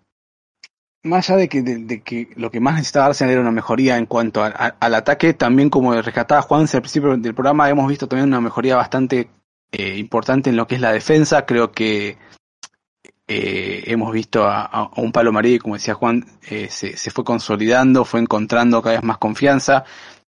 [1.03, 4.05] más allá de que, de, que lo que más necesitaba Arsenal era una mejoría en
[4.05, 8.43] cuanto al ataque, también como rescataba Juan al principio del programa, hemos visto también una
[8.43, 9.30] mejoría bastante
[9.73, 11.47] eh, importante en lo que es la defensa.
[11.47, 12.18] Creo que
[13.27, 18.05] eh, hemos visto a, un Palo Marí, como decía Juan, eh, se, se, fue consolidando,
[18.05, 19.85] fue encontrando cada vez más confianza.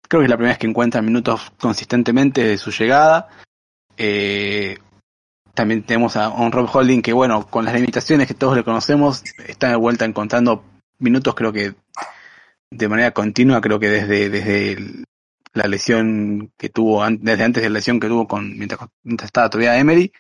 [0.08, 3.28] Creo que es la primera vez que encuentra minutos consistentemente de su llegada.
[5.54, 9.24] también tenemos a un Rob Holding que, bueno, con las limitaciones que todos le conocemos,
[9.48, 10.64] está de vuelta encontrando
[11.00, 11.76] minutos, creo que
[12.72, 15.06] de manera continua, creo que desde, desde el,
[15.54, 18.90] la lesión que tuvo desde antes de la lesión que tuvo con mientras,
[19.24, 20.12] estaba todavía Emery.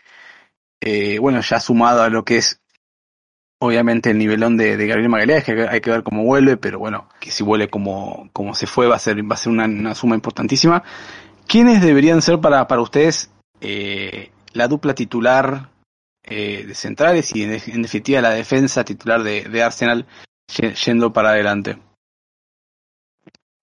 [0.79, 2.61] Eh, bueno, ya sumado a lo que es
[3.59, 7.07] obviamente el nivelón de, de Gabriel Magallanes, que hay que ver cómo vuelve, pero bueno,
[7.21, 10.15] que si vuelve como, como se fue va a ser, va a ser una, suma
[10.15, 10.83] importantísima.
[11.47, 13.31] ¿Quiénes deberían ser para, para ustedes
[13.61, 15.69] eh, la dupla titular
[16.23, 20.05] eh, de centrales y en, definitiva la defensa titular de, de Arsenal
[20.85, 21.77] yendo para adelante?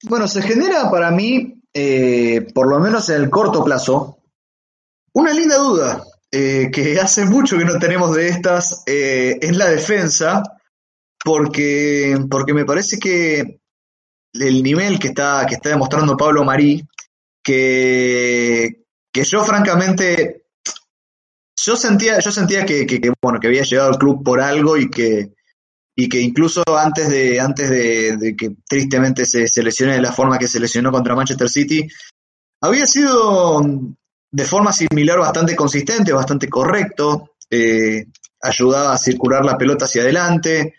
[0.04, 4.18] Bueno, se genera para mí eh, por lo menos en el corto plazo,
[5.12, 6.02] una linda duda
[6.32, 10.42] eh, que hace mucho que no tenemos de estas eh, es la defensa,
[11.24, 13.60] porque, porque me parece que
[14.32, 16.82] el nivel que está, que está demostrando Pablo Marí,
[17.42, 20.46] que, que yo francamente,
[21.56, 24.88] yo sentía, yo sentía que, que, bueno, que había llegado al club por algo y
[24.88, 25.32] que,
[25.96, 30.48] y que incluso antes de, antes de, que tristemente se, lesione de la forma que
[30.48, 31.88] se lesionó contra Manchester City,
[32.62, 33.62] había sido
[34.30, 38.06] de forma similar bastante consistente, bastante correcto, eh,
[38.40, 40.74] ayudaba a circular la pelota hacia adelante,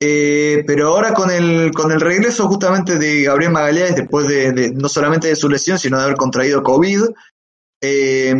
[0.00, 4.88] Eh, pero ahora con el, con el regreso justamente de Gabriel Magallanes, después de, no
[4.88, 7.02] solamente de su lesión, sino de haber contraído COVID,
[7.82, 8.32] eh,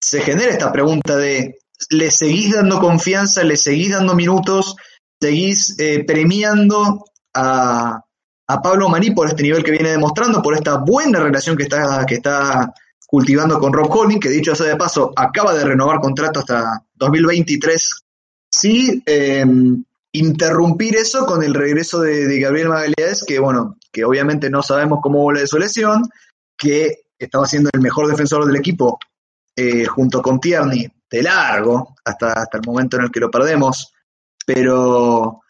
[0.00, 1.58] se genera esta pregunta de,
[1.90, 4.76] ¿le seguís dando confianza, le seguís dando minutos,
[5.20, 7.04] seguís eh, premiando
[7.34, 8.02] a,
[8.48, 12.04] a Pablo Marí por este nivel que viene demostrando, por esta buena relación que está,
[12.06, 12.72] que está
[13.06, 18.04] cultivando con Rob Holding, que dicho sea de paso, acaba de renovar contrato hasta 2023.
[18.50, 24.62] Sí, em, interrumpir eso con el regreso de, Gabriel Magallanes, que bueno, que obviamente no
[24.62, 26.02] sabemos cómo vuelve de su lesión,
[26.56, 28.98] que estaba siendo el mejor defensor del equipo
[29.56, 33.92] eh, junto con Tierney de largo, hasta, hasta el momento en el que lo perdemos,
[34.44, 35.42] pero,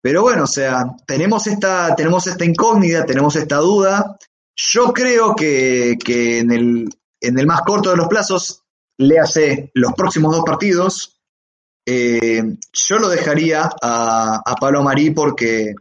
[0.00, 4.16] pero bueno, o sea, tenemos esta, tenemos esta incógnita, tenemos esta duda.
[4.56, 6.88] Yo creo que, que en, el,
[7.20, 8.62] en el más corto de los plazos,
[8.98, 11.20] le hace los próximos dos partidos,
[11.86, 15.74] eh, yo lo dejaría a, a Pablo Marí porque,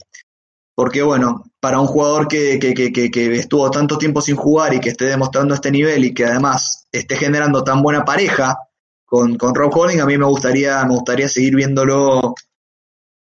[0.75, 4.79] porque, bueno, para un jugador que, que, que, que, estuvo tanto tiempo sin jugar y
[4.79, 8.57] que esté demostrando este nivel y que además esté generando tan buena pareja
[9.05, 12.35] con, con Rob Holding, a mí me gustaría, me gustaría seguir viéndolo,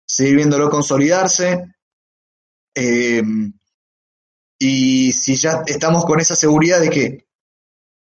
[0.07, 1.75] seguir viéndolo consolidarse.
[2.75, 3.23] Eh,
[4.59, 7.27] y si ya estamos con esa seguridad de que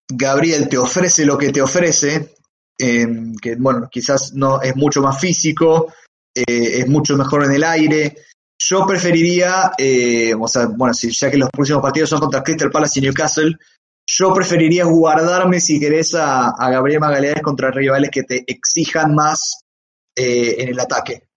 [0.08, 2.34] Gabriel te ofrece lo que te ofrece,
[2.76, 5.92] que bueno, quizás no es mucho más físico,
[6.34, 8.16] eh, es mucho mejor en el aire.
[8.58, 12.70] Yo preferiría, eh, o sea, bueno, si, ya que los próximos partidos son contra Crystal
[12.70, 13.56] Palace y Newcastle,
[14.06, 19.64] yo preferiría guardarme, si querés, a, Gabriel Magallanes contra rivales que te exijan más
[20.16, 21.28] eh, en el ataque.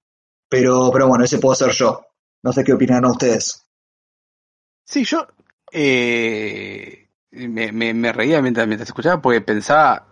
[0.50, 2.06] Pero, pero bueno, ese puedo ser yo.
[2.44, 3.64] No sé qué opinan ustedes.
[4.86, 5.28] Sí, yo
[7.32, 10.08] me, me, me, reía mientras, mientras escuchaba porque pensaba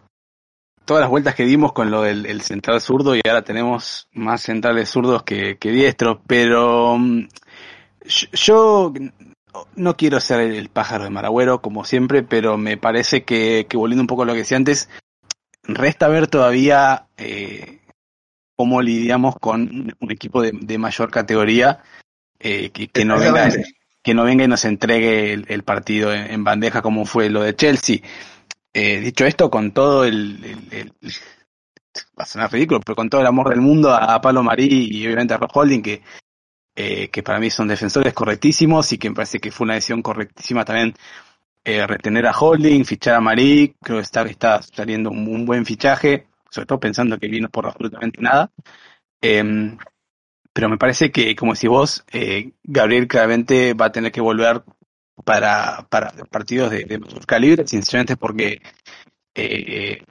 [0.85, 4.89] todas las vueltas que dimos con lo del central zurdo y ahora tenemos más centrales
[4.89, 7.27] zurdos que, diestros, pero mm,
[8.33, 8.93] yo
[9.75, 14.07] no quiero ser el, pájaro de Maragüero como siempre, pero me parece que, volviendo un
[14.07, 14.89] poco a lo que decía antes,
[15.63, 17.81] resta ver todavía eh,
[18.55, 21.81] cómo lidiamos con un equipo de, mayor categoría
[22.39, 23.49] eh, que, no venga,
[24.03, 27.99] que no venga y nos entregue el, partido en bandeja como fue lo de Chelsea.
[28.73, 30.91] Eh, dicho esto, con todo el,
[32.19, 35.05] va a sonar ridículo, pero con todo el amor del mundo a, Pablo Marí y
[35.05, 36.01] obviamente a Rob Holding, que,
[36.75, 40.01] eh, que para mí son defensores correctísimos y que me parece que fue una decisión
[40.01, 40.93] correctísima también
[41.63, 46.27] eh, retener a Holding, fichar a Marí, creo que está, está saliendo un, buen fichaje,
[46.49, 48.51] sobre todo pensando que vino por absolutamente nada.
[49.21, 49.77] Em,
[50.53, 52.05] pero me parece que, como decís vos,
[52.63, 54.63] Gabriel claramente va a tener que volver
[55.23, 58.61] para, para partidos de, de mayor calibre, sinceramente porque
[59.35, 60.01] eh,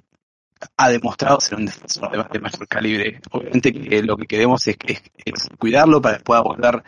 [0.76, 3.20] ha demostrado ser un defensor de, mayor calibre.
[3.30, 6.82] Obviamente que lo que queremos es, es, cuidarlo para que pueda volver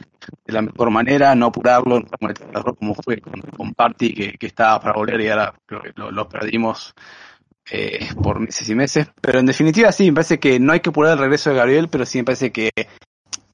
[0.45, 4.95] de la mejor manera, no apurarlo, no como fue con, Party que, que, estaba para
[4.95, 5.55] volver y ahora
[5.97, 6.95] lo, perdimos
[7.71, 9.09] eh, por meses y meses.
[9.21, 11.89] Pero en definitiva sí, me parece que no hay que apurar el regreso de Gabriel,
[11.89, 12.71] pero sí me parece que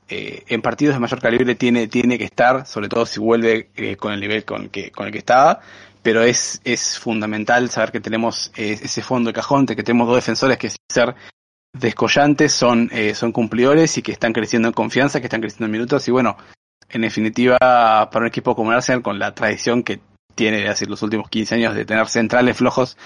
[0.09, 3.97] eh, en partidos de mayor calibre tiene, tiene que estar, sobre todo si vuelve eh,
[3.97, 5.61] con el nivel con el que, con el que estaba,
[6.03, 10.17] pero es, es fundamental saber que tenemos eh, ese fondo de cajón, que tenemos dos
[10.17, 11.15] defensores que sin ser
[11.73, 16.07] descollantes son, son cumplidores y que están creciendo en confianza, que están creciendo en minutos
[16.07, 16.37] y bueno,
[16.91, 20.01] en definitiva para un equipo como Arsenal con la tradición que
[20.35, 22.99] tiene de hace los últimos 15 años de tener centrales flojos,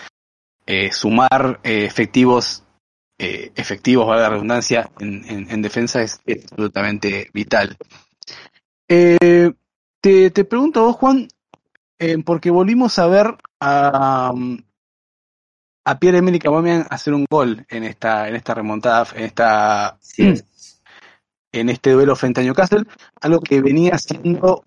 [0.90, 2.66] sumar efectivos
[3.18, 6.20] eh, efectivos, valga la redundancia, en, en, defensa es,
[6.50, 7.78] absolutamente vital.
[8.88, 9.52] Eh,
[10.02, 11.26] te, te, pregunto vos, Juan,
[11.98, 14.32] eh, porque volvimos a ver a,
[15.84, 19.98] a Pierre-Emerick Aubameyang hacer un gol en esta, en esta remontada, en esta...
[21.52, 22.84] en este duelo frente a Newcastle,
[23.20, 24.64] algo que venía siendo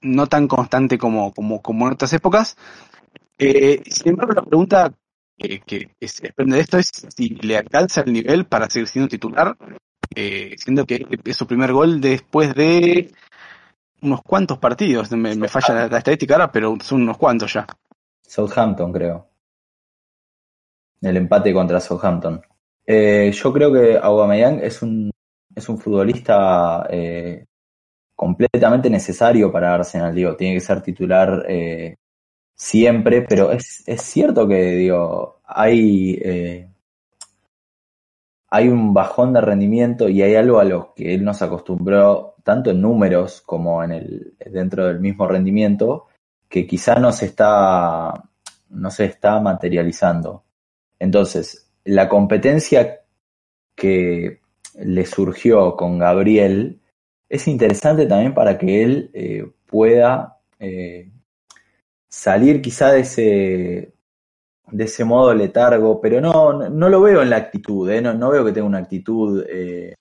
[0.00, 2.56] no tan constante como, como, como en otras épocas.
[3.38, 4.92] Eh, sin embargo, la pregunta
[5.36, 9.08] que, que, se desprende de esto es si le alcanza el nivel para seguir siendo
[9.08, 9.56] titular,
[10.14, 13.12] eh, siendo que es su primer gol después de
[14.04, 15.10] unos cuantos partidos.
[15.12, 17.66] Me, falla la, estadística ahora, pero son unos cuantos ya.
[18.22, 19.28] Southampton, creo.
[21.00, 22.42] El empate contra Southampton.
[22.86, 25.10] Eh, yo creo que Aubameyang es un,
[25.54, 27.44] es un futbolista eh,
[28.14, 30.14] completamente necesario para Arsenal.
[30.14, 31.96] Digo, tiene que ser titular eh,
[32.54, 36.70] siempre, pero es, es cierto que, digo, hay,
[38.50, 42.70] hay un bajón de rendimiento y hay algo a lo que él nos acostumbró, tanto
[42.70, 46.06] en números como en el, dentro del mismo rendimiento,
[46.48, 48.28] que quizá no se está,
[48.70, 50.44] no se está materializando.
[50.98, 53.00] Entonces, la competencia
[53.74, 54.40] que,
[54.76, 56.80] le surgió con Gabriel,
[57.28, 61.10] es interesante también para que él eh, pueda eh,
[62.08, 63.93] salir quizá de ese,
[64.74, 68.02] de ese modo letargo, pero no, no lo veo en la actitud, ¿eh?
[68.02, 69.94] no, veo que tenga una actitud eh,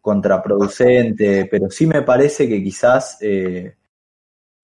[0.00, 3.74] contraproducente, pero sí me parece que quizás eh,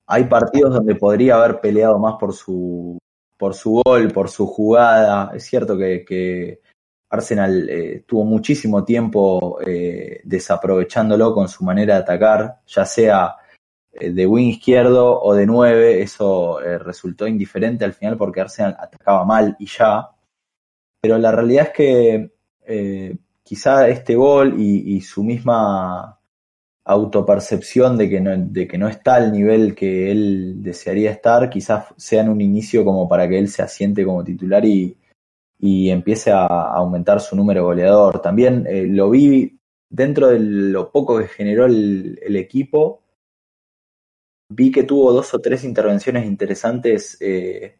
[0.07, 2.97] hay partidos donde podría haber peleado más por su,
[3.37, 5.33] por su gol, por su jugada.
[5.35, 6.61] Es cierto que,
[7.11, 9.59] Arsenal tuvo muchísimo tiempo
[10.25, 13.42] desaprovechándolo con su manera de atacar, ya sea eh,
[13.93, 19.25] de wing izquierdo o de 9, eso eh, resultó indiferente al final porque Arsenal atacaba
[19.25, 20.09] mal y ya.
[21.01, 22.33] Pero la realidad es que
[22.67, 26.19] eh, quizá este gol y, su misma
[26.85, 31.87] autopercepción de que, no, de que no está al nivel que él desearía estar, quizás
[31.97, 34.97] sean un inicio como para que él se asiente como titular y,
[35.59, 38.23] y empiece a, aumentar su número goleador.
[38.23, 38.67] También
[38.97, 39.59] lo vi
[39.91, 43.02] dentro de lo poco que generó el equipo,
[44.55, 47.77] vi que tuvo dos o tres intervenciones interesantes eh,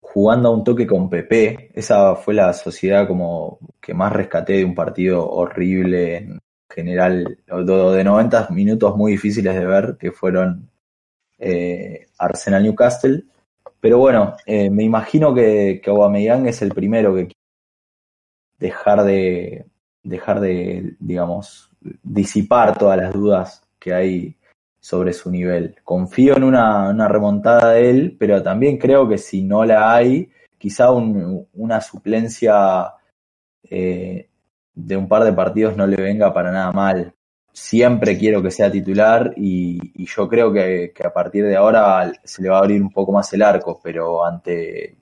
[0.00, 1.72] jugando a un toque con PP.
[1.74, 6.38] Esa fue la sociedad como que más rescaté de un partido horrible en
[6.70, 10.70] general, de 90 minutos muy difíciles de ver, que fueron
[11.38, 13.24] eh, Arsenal Newcastle.
[13.80, 17.32] Pero bueno, eh, me imagino que, que Aubameyang es el primero que
[18.58, 19.66] dejar de
[20.02, 21.70] dejar de, digamos,
[22.02, 24.36] disipar todas las dudas que hay
[24.80, 25.76] sobre su nivel.
[25.84, 30.90] Confío en una, remontada de él, pero también creo que si no la hay, quizá
[30.90, 32.92] una suplencia
[33.70, 34.28] eh,
[34.74, 37.14] de un par de partidos no le venga para nada mal.
[37.52, 42.48] Siempre quiero que sea titular y, yo creo que, a partir de ahora se le
[42.48, 44.96] va a abrir un poco más el arco, pero ante,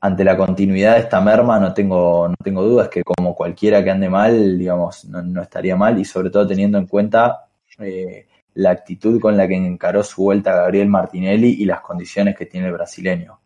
[0.00, 3.90] ante la continuidad de esta merma no tengo, no tengo dudas que como cualquiera que
[3.90, 7.48] ande mal, digamos, no, estaría mal y sobre todo teniendo en cuenta
[7.80, 12.46] eh, la actitud con la que encaró su vuelta Gabriel Martinelli y las condiciones que
[12.46, 13.38] tiene el brasileño.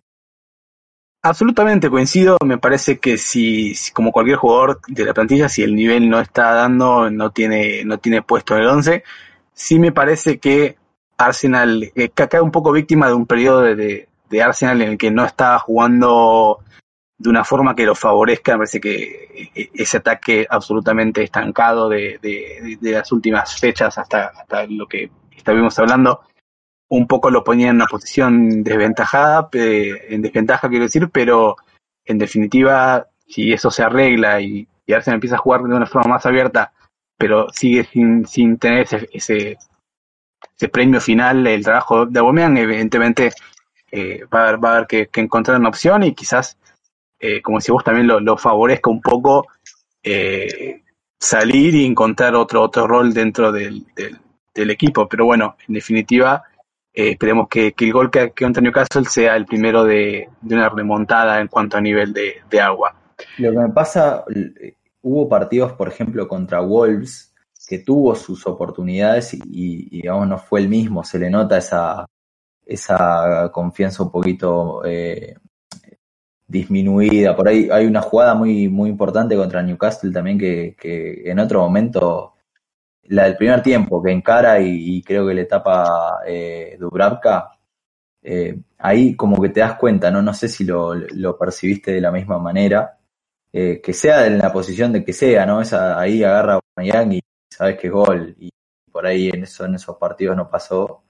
[1.22, 6.08] Absolutamente coincido, me parece que si, como cualquier jugador de la plantilla, si el nivel
[6.08, 9.02] no está dando, no tiene, no tiene puesto en el 11,
[9.52, 10.76] sí me parece que
[11.16, 15.10] Arsenal eh, cae un poco víctima de un periodo de, de, Arsenal en el que
[15.10, 16.60] no está jugando
[17.18, 18.52] de una forma que lo favorezca.
[18.52, 22.18] Me parece que e, ese ataque absolutamente estancado de,
[22.80, 26.20] las últimas fechas hasta, hasta lo que estábamos hablando,
[26.88, 31.56] un poco lo ponía en una posición desventajada, en desventaja quiero decir, pero
[32.04, 36.14] en definitiva, si eso se arregla y, y Arsenal empieza a jugar de una forma
[36.14, 36.72] más abierta,
[37.18, 43.32] pero sigue sin, sin tener ese, ese, premio final, el trabajo de Aubameyang, evidentemente
[43.90, 46.58] eh, va, a haber, va a haber que encontrar una opción y quizás
[47.18, 49.46] eh, como si vos también lo, favorezca un poco
[50.02, 50.82] eh,
[51.18, 53.86] salir y encontrar otro, otro rol dentro del,
[54.54, 55.08] equipo.
[55.08, 56.42] Pero bueno, en definitiva,
[56.92, 61.40] eh, esperemos que, el gol que, que Antonio Castle sea el primero de, una remontada
[61.40, 62.94] en cuanto a nivel de, agua.
[63.38, 64.24] Lo que me pasa,
[65.02, 67.34] hubo partidos, por ejemplo, contra Wolves,
[67.66, 72.06] que tuvo sus oportunidades y, digamos no fue el mismo, se le nota esa,
[72.64, 74.82] esa confianza un poquito
[76.46, 77.34] disminuida.
[77.34, 81.60] Por ahí hay una jugada muy, muy importante contra Newcastle también que, que en otro
[81.60, 82.34] momento,
[83.04, 87.52] la del primer tiempo, que encara y, creo que le tapa eh, Dubravka,
[88.22, 90.22] eh, ahí como que te das cuenta, ¿no?
[90.22, 92.98] No sé si lo, lo percibiste de la misma manera,
[93.52, 95.60] eh, que sea en la posición de que sea, ¿no?
[95.60, 97.20] Esa, ahí agarra a y
[97.50, 98.50] sabes que es gol, y
[98.92, 101.02] por ahí en, eso, en esos partidos no pasó.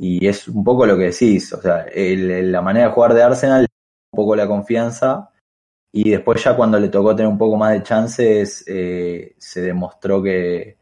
[0.00, 3.66] Y es un poco lo que decís, o sea, la manera de jugar de Arsenal
[4.18, 5.30] poco la confianza
[5.92, 10.20] y después ya cuando le tocó tener un poco más de chances eh, se demostró
[10.20, 10.76] que,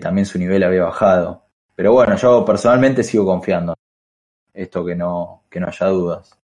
[0.00, 1.46] también su nivel había bajado.
[1.74, 3.74] Pero bueno, yo personalmente sigo confiando.
[4.54, 6.38] Esto que no, que no haya dudas.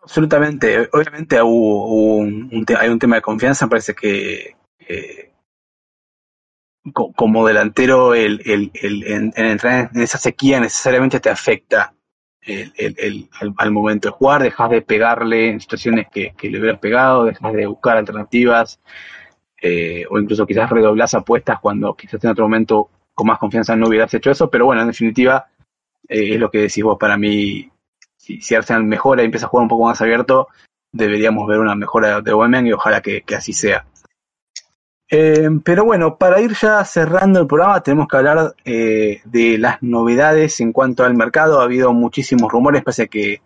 [0.00, 0.88] Absolutamente.
[0.92, 2.22] Obviamente hubo,
[2.78, 3.66] hay un tema de confianza.
[3.66, 4.54] Parece que
[6.92, 11.95] como delantero el, el, el, entrar en esa sequía necesariamente te afecta
[12.46, 17.52] el, al, momento de jugar, dejas de pegarle en situaciones que, le hubieras pegado, dejas
[17.52, 18.80] de buscar alternativas,
[19.60, 23.88] eh, o incluso quizás redoblas apuestas cuando quizás en otro momento con más confianza no
[23.88, 25.46] hubieras hecho eso, pero bueno, en definitiva
[26.08, 27.70] eh, es lo que decís vos, para mí,
[28.16, 30.48] si, si Arsenal mejora y empieza a jugar un poco más abierto,
[30.92, 33.86] deberíamos ver una mejora de Women y ojalá que así sea.
[35.08, 39.82] Eh, pero bueno, para ir ya cerrando el programa, tenemos que hablar eh, de las
[39.82, 41.60] novedades en cuanto al mercado.
[41.60, 43.40] Ha habido muchísimos rumores, pese que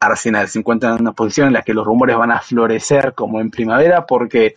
[0.00, 3.40] Arsenal se encuentra en una posición en la que los rumores van a florecer como
[3.40, 4.54] en primavera, porque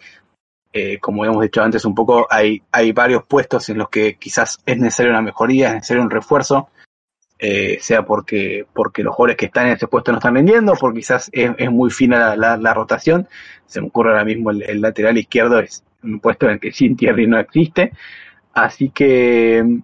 [0.75, 4.77] eh, como hemos dicho antes un poco, hay, varios puestos en los que quizás es
[4.79, 6.69] necesaria una mejoría, es necesario un refuerzo,
[7.37, 11.01] eh, sea porque, porque los jugadores que están en ese puesto no están vendiendo, porque
[11.01, 13.27] quizás es, muy fina la, rotación.
[13.67, 16.95] Se me ocurre ahora mismo el, lateral izquierdo, es un puesto en el que sin
[16.95, 17.91] Thierry no existe.
[18.53, 19.79] Así que mm,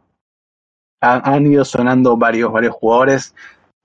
[1.02, 3.36] han, ido sonando varios, varios jugadores.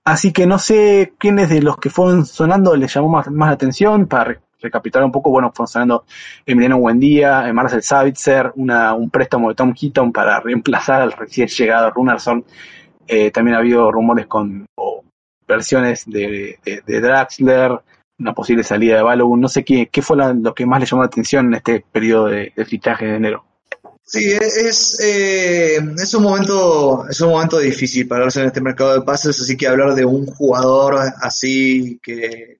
[0.03, 3.55] Así que no sé quiénes de los que fueron sonando les llamó más, más la
[3.55, 6.05] atención para recapitular un poco, bueno, fueron sonando
[6.45, 12.45] Emiliano Buendía, Marcel Savitzer, un préstamo de Tom Keaton para reemplazar al recién llegado Runerson.
[13.07, 14.65] Eh, también ha habido rumores con
[15.47, 17.79] versiones de, de, de, Draxler,
[18.19, 21.03] una posible salida de Balogun, no sé qué, qué fue lo que más le llamó
[21.03, 23.45] la atención en este periodo de, de de enero.
[24.07, 29.01] Sí, es, eh, es, un momento, es un momento difícil para en este mercado de
[29.01, 32.59] pases, así que hablar de un jugador así que,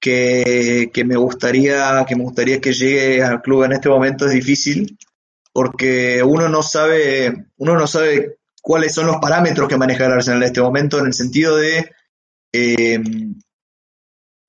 [0.00, 4.32] que, que, me gustaría, que me gustaría que llegue al club en este momento es
[4.32, 4.96] difícil,
[5.52, 10.48] porque uno no sabe, uno no sabe cuáles son los parámetros que maneja Arsenal en
[10.48, 11.90] este momento, en el sentido de
[12.52, 12.98] eh,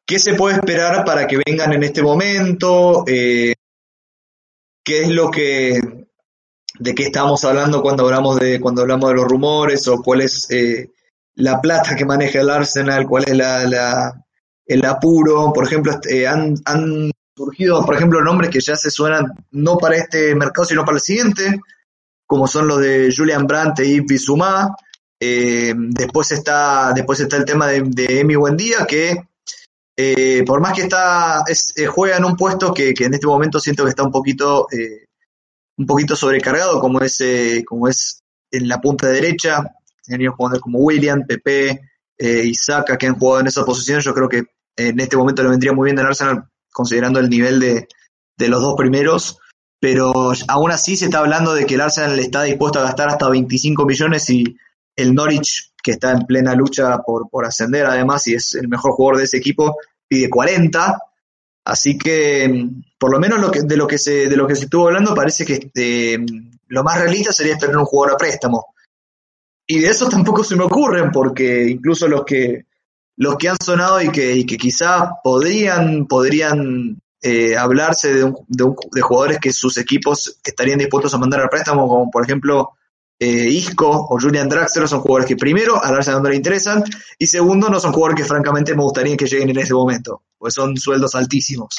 [0.07, 3.53] qué se puede esperar para que vengan en este momento, eh,
[4.83, 5.79] qué es lo que
[6.79, 10.49] de qué estamos hablando cuando hablamos de cuando hablamos de los rumores o cuál es
[10.49, 10.91] eh,
[11.35, 14.13] la plata que maneja el Arsenal, cuál es la,
[14.65, 16.55] el apuro, por ejemplo, eh, han,
[17.35, 21.01] surgido, por ejemplo, nombres que ya se suenan no para este mercado, sino para el
[21.01, 21.59] siguiente,
[22.25, 24.75] como son los de Julian Brandt y Bisumá.
[25.19, 29.27] Eh, después está después está el tema de, de Emi Buendía, que
[29.97, 33.27] eh, por más que está es, eh, juega en un puesto que, que, en este
[33.27, 34.67] momento siento que está un poquito
[35.77, 37.21] un poquito sobrecargado, como es
[37.65, 38.21] como es
[38.51, 39.63] en la punta derecha,
[40.07, 41.81] tenido jugadores como William, Pepe,
[42.17, 44.43] eh, Isaka, que han jugado en esa posición, yo creo que
[44.75, 47.87] en este momento le vendría muy bien al Arsenal, considerando el nivel de,
[48.37, 49.39] de los dos primeros,
[49.79, 53.29] pero aún así se está hablando de que el Arsenal está dispuesto a gastar hasta
[53.29, 54.57] 25 millones y
[54.97, 58.91] el Norwich, que está en plena lucha por, por ascender además y es el mejor
[58.91, 59.77] jugador de ese equipo,
[60.07, 60.99] pide 40.
[61.63, 64.65] Así que por lo menos lo que, de lo que se de lo que se
[64.65, 66.17] estuvo hablando parece que eh,
[66.67, 68.73] lo más realista sería tener un jugador a préstamo.
[69.65, 72.65] Y de eso tampoco se me ocurren porque incluso los que
[73.17, 78.35] los que han sonado y que, y que quizá podrían, podrían eh, hablarse de, un,
[78.47, 82.23] de, un, de, jugadores que sus equipos estarían dispuestos a mandar al préstamo, como por
[82.23, 82.76] ejemplo
[83.19, 86.83] eh, Isco o Julian Draxler, son jugadores que primero al Arsenal no le interesan
[87.17, 90.53] y segundo no son jugadores que francamente me gustaría que lleguen en ese momento, pues
[90.53, 91.77] son sueldos altísimos.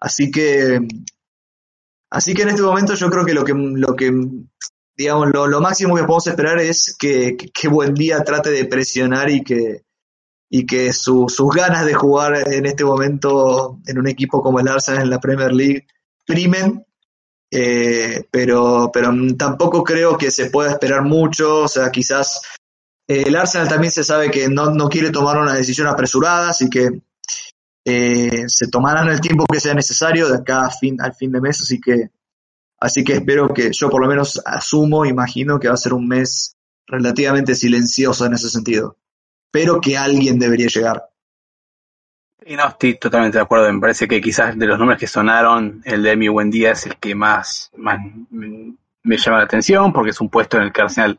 [0.00, 0.80] Así que,
[2.10, 4.12] así que en este momento yo creo que lo que, lo que
[4.96, 9.42] digamos, lo, máximo que podemos esperar es que, que, Buen Día trate de presionar y
[9.42, 9.84] que,
[10.48, 14.68] y que su, sus ganas de jugar en este momento en un equipo como el
[14.68, 15.86] Arsenal en la Premier League
[16.26, 16.86] primen,
[17.50, 22.40] eh, pero, pero tampoco creo que se pueda esperar mucho, o sea, quizás
[23.08, 26.68] eh, el Arsenal también se sabe que no, no quiere tomar una decisión apresurada, así
[26.70, 27.02] que
[27.84, 31.40] eh, se tomarán el tiempo que sea necesario de acá a fin, al fin de
[31.40, 32.10] mes, así que,
[32.78, 36.06] así que espero que yo por lo menos asumo, imagino que va a ser un
[36.06, 38.96] mes relativamente silencioso en ese sentido
[39.50, 41.09] pero que alguien debería llegar.
[42.46, 43.72] Y no, estoy totalmente de acuerdo.
[43.72, 46.96] Me parece que quizás de los nombres que sonaron, el de Emi Buendía es el
[46.96, 51.18] que más, más me llama la atención, porque es un puesto en el que Arsenal,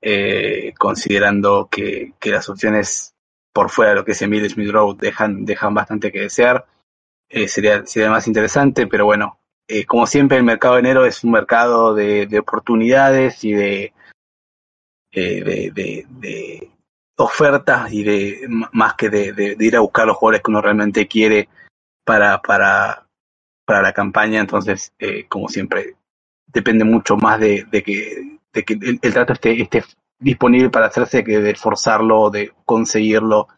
[0.00, 3.14] eh, considerando que, las opciones
[3.52, 6.66] por fuera de lo que es Emile Smith Road dejan, dejan bastante que desear,
[7.28, 9.38] eh, sería, sería más interesante, pero bueno,
[9.68, 13.92] eh, como siempre el mercado de enero es un mercado de, de oportunidades y de,
[15.10, 16.70] de, de
[17.16, 21.08] ofertas y de más que de, de, ir a buscar los jugadores que uno realmente
[21.08, 21.48] quiere
[22.04, 23.06] para, para,
[23.64, 24.40] para la campaña.
[24.40, 25.96] Entonces, eh, como siempre,
[26.46, 29.82] depende mucho más de, de que, de que el, el, trato esté, esté
[30.18, 33.48] disponible para hacerse que de forzarlo, de conseguirlo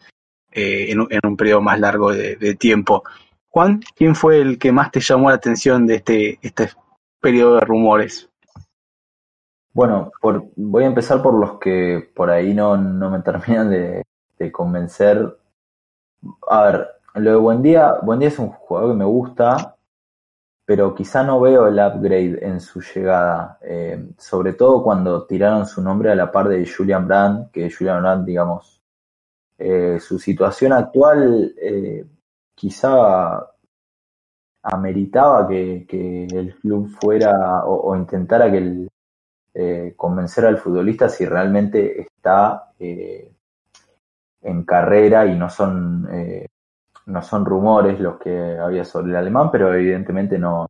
[0.53, 3.03] eh, en, en, un periodo más largo de, de, tiempo.
[3.49, 6.71] Juan, ¿quién fue el que más te llamó la atención de este, este
[7.21, 8.29] periodo de rumores?
[9.79, 14.05] Bueno, por, voy a empezar por los que por ahí no, no me terminan de,
[14.51, 15.39] convencer.
[16.49, 19.77] A ver, lo de Buendía, Buendía es un jugador que me gusta,
[20.65, 25.81] pero quizá no veo el upgrade en su llegada, eh, sobre todo cuando tiraron su
[25.81, 28.83] nombre a la par de Julian Brandt, que Julian Brandt, digamos,
[29.59, 32.05] eh, su situación actual eh,
[32.53, 33.47] quizá
[34.61, 38.91] ameritaba que, que, el club fuera o, o intentara que el,
[39.55, 43.33] eh, convencer al futbolista si realmente está eh,
[44.43, 46.47] en carrera y no son, eh,
[47.07, 50.67] no son rumores los que había sobre el alemán, pero evidentemente no,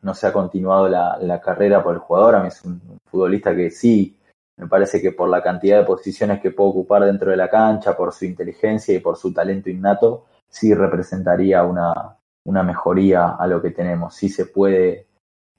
[0.00, 2.36] no se ha continuado la, la, carrera por el jugador.
[2.36, 4.18] A mí es un, futbolista que sí,
[4.56, 7.96] me parece que por la cantidad de posiciones que puede ocupar dentro de la cancha,
[7.96, 13.60] por su inteligencia y por su talento innato, sí representaría una, una mejoría a lo
[13.60, 14.14] que tenemos.
[14.14, 15.06] Sí se puede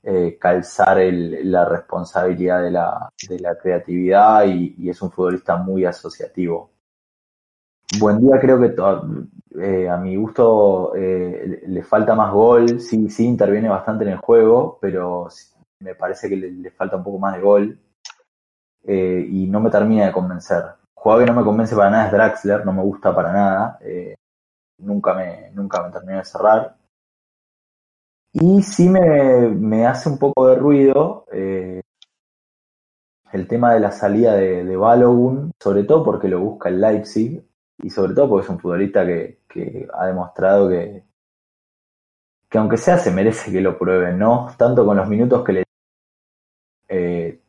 [0.06, 3.10] eh, calzar la responsabilidad de la,
[3.62, 6.72] creatividad y, es un futbolista muy asociativo.
[8.00, 8.76] Buen día creo que
[9.62, 14.18] eh, a mi gusto eh, le falta más gol, sí, sí interviene bastante en el
[14.18, 15.30] juego, pero
[15.80, 17.80] me parece que le, falta un poco más de gol
[18.86, 20.66] y no me termina de convencer.
[20.96, 23.80] Jugador que no me convence para nada es Draxler, no me gusta para nada,
[24.80, 26.83] nunca, me, nunca me terminó de cerrar.
[28.34, 31.82] Y sí me, hace un poco de ruido eh,
[33.32, 37.44] el tema de la salida de, de sobre todo porque lo busca el Leipzig
[37.78, 41.04] y sobre todo porque es un futbolista que, que ha demostrado que,
[42.50, 44.52] que aunque sea se merece que lo prueben, ¿no?
[44.58, 45.64] Tanto con los minutos que le
[46.88, 47.40] eh,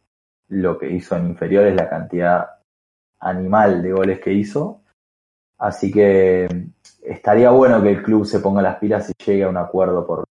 [0.49, 2.47] lo que hizo en inferiores, la cantidad
[3.21, 4.83] animal de goles que hizo.
[5.59, 6.47] Así que
[7.03, 10.25] estaría bueno que el club se ponga las pilas y llegue a un acuerdo por,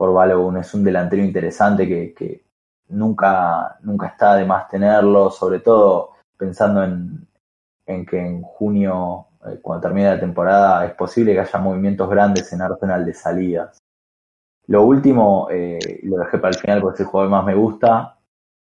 [0.00, 0.56] por Balogun.
[0.56, 2.42] Es un delantero interesante que,
[2.88, 9.82] nunca, nunca está de más tenerlo, sobre todo pensando en, que en junio, eh, cuando
[9.82, 13.76] termine la temporada, es posible que haya movimientos grandes en Arsenal de salidas.
[14.68, 18.16] Lo último, eh, lo dejé para el final porque es el jugador más me gusta.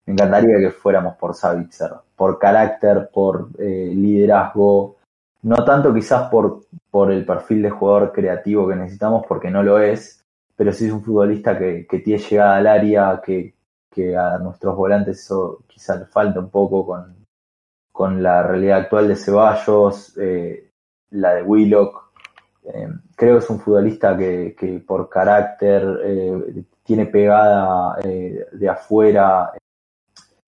[0.07, 4.97] Me encantaría que fuéramos por Savitzer, por carácter, por eh, liderazgo,
[5.43, 9.79] no tanto quizás por, por el perfil de jugador creativo que necesitamos, porque no lo
[9.79, 10.18] es,
[10.59, 13.55] pero sí es un futbolista que, tiene llegada al área, que,
[14.17, 17.17] a nuestros volantes eso quizás le falta un poco con,
[17.93, 20.73] con la realidad actual de Ceballos, eh,
[21.11, 22.11] la de Willock.
[22.65, 29.53] Eh, creo que es un futbolista que, por carácter eh, tiene pegada de afuera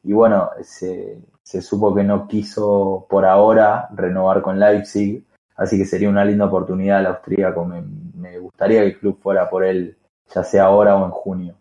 [0.02, 5.84] y bueno, se, se, supo que no quiso por ahora renovar con Leipzig, así que
[5.84, 7.64] sería una linda oportunidad al austríaco.
[7.64, 9.96] Me gustaría que el club fuera por él,
[10.34, 11.56] ya sea ahora o en junio.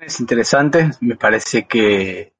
[0.00, 2.32] Es interesante, me parece que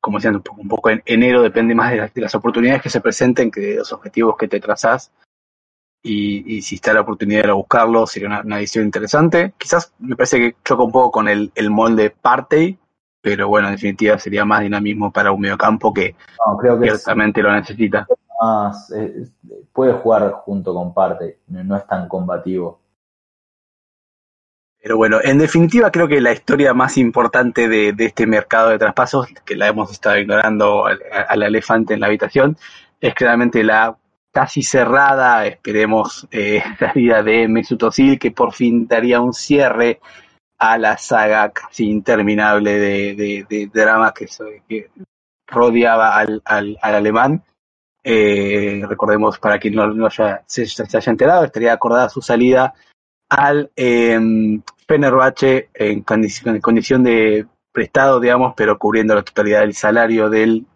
[0.00, 2.82] como decían, un poco, un poco en enero depende más de, la, de, las oportunidades
[2.82, 5.12] que se presenten que de los objetivos que te trazas.
[6.02, 9.54] Y, y si está la oportunidad de buscarlo, sería una, una, edición interesante.
[9.58, 12.78] Quizás me parece que choca un poco con el, el molde Partey,
[13.20, 16.14] pero bueno, en definitiva sería más dinamismo para un mediocampo que,
[16.46, 18.06] no, creo que ciertamente es, lo necesita.
[18.40, 19.28] Más, eh,
[19.72, 22.80] puede jugar junto con Partey, no, no es tan combativo.
[24.80, 29.26] Pero bueno, en definitiva creo que la historia más importante de, este mercado de traspasos,
[29.44, 32.56] que la hemos estado ignorando al, elefante en la habitación,
[33.00, 33.96] es claramente la
[34.30, 40.00] casi cerrada, esperemos, eh, salida de Mesut Özil, que por fin daría un cierre
[40.58, 44.90] a la saga casi interminable de, de, de drama que,
[45.46, 47.42] rodeaba al, al, al alemán.
[48.04, 52.74] Eh, recordemos, para quien no, no haya, se, se, haya enterado, estaría acordada su salida
[53.28, 54.64] al eh, en
[55.74, 56.02] en
[56.60, 60.66] condición de prestado, digamos, pero cubriendo la totalidad del salario del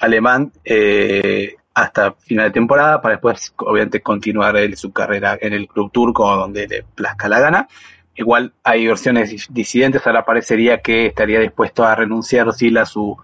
[0.00, 5.90] alemán eh, hasta final de temporada, para después, obviamente, continuar su carrera en el club
[5.90, 7.68] turco, donde le plazca la gana.
[8.14, 12.46] Igual hay versiones disidentes, ahora parecería que estaría dispuesto a renunciar
[12.78, 13.16] a su,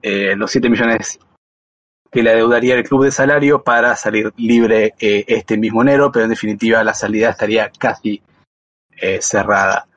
[0.00, 1.18] eh, los 7 millones
[2.14, 6.26] que le adeudaría el club de salario para salir libre eh, este mismo enero, pero
[6.26, 8.22] en definitiva la salida estaría casi
[9.02, 9.88] eh, cerrada.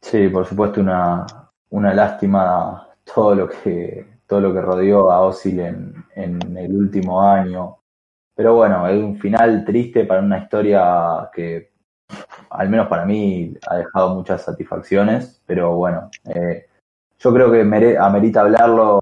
[0.00, 1.26] Sí, por supuesto una,
[1.70, 7.20] una lástima todo lo que todo lo que rodeó a Osil en, en el último
[7.20, 7.78] año.
[8.36, 11.72] Pero bueno, es un final triste para una historia que,
[12.50, 15.42] al menos para mí, ha dejado muchas satisfacciones.
[15.44, 16.66] Pero bueno, eh,
[17.18, 17.62] yo creo que
[17.98, 19.00] amerita hablarlo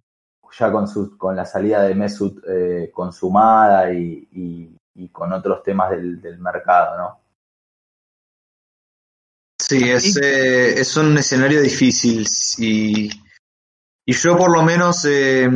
[0.59, 5.63] ya con, su, con la salida de Mesut eh, consumada y, y, y, con otros
[5.63, 7.21] temas del, del mercado, ¿no?
[9.61, 12.27] Sí, es, eh, es un escenario difícil
[12.59, 13.11] y,
[14.05, 15.49] y yo por lo menos eh,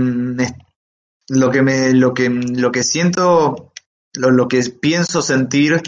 [1.29, 3.73] lo que me lo que lo que siento
[4.12, 5.83] lo, lo que pienso sentir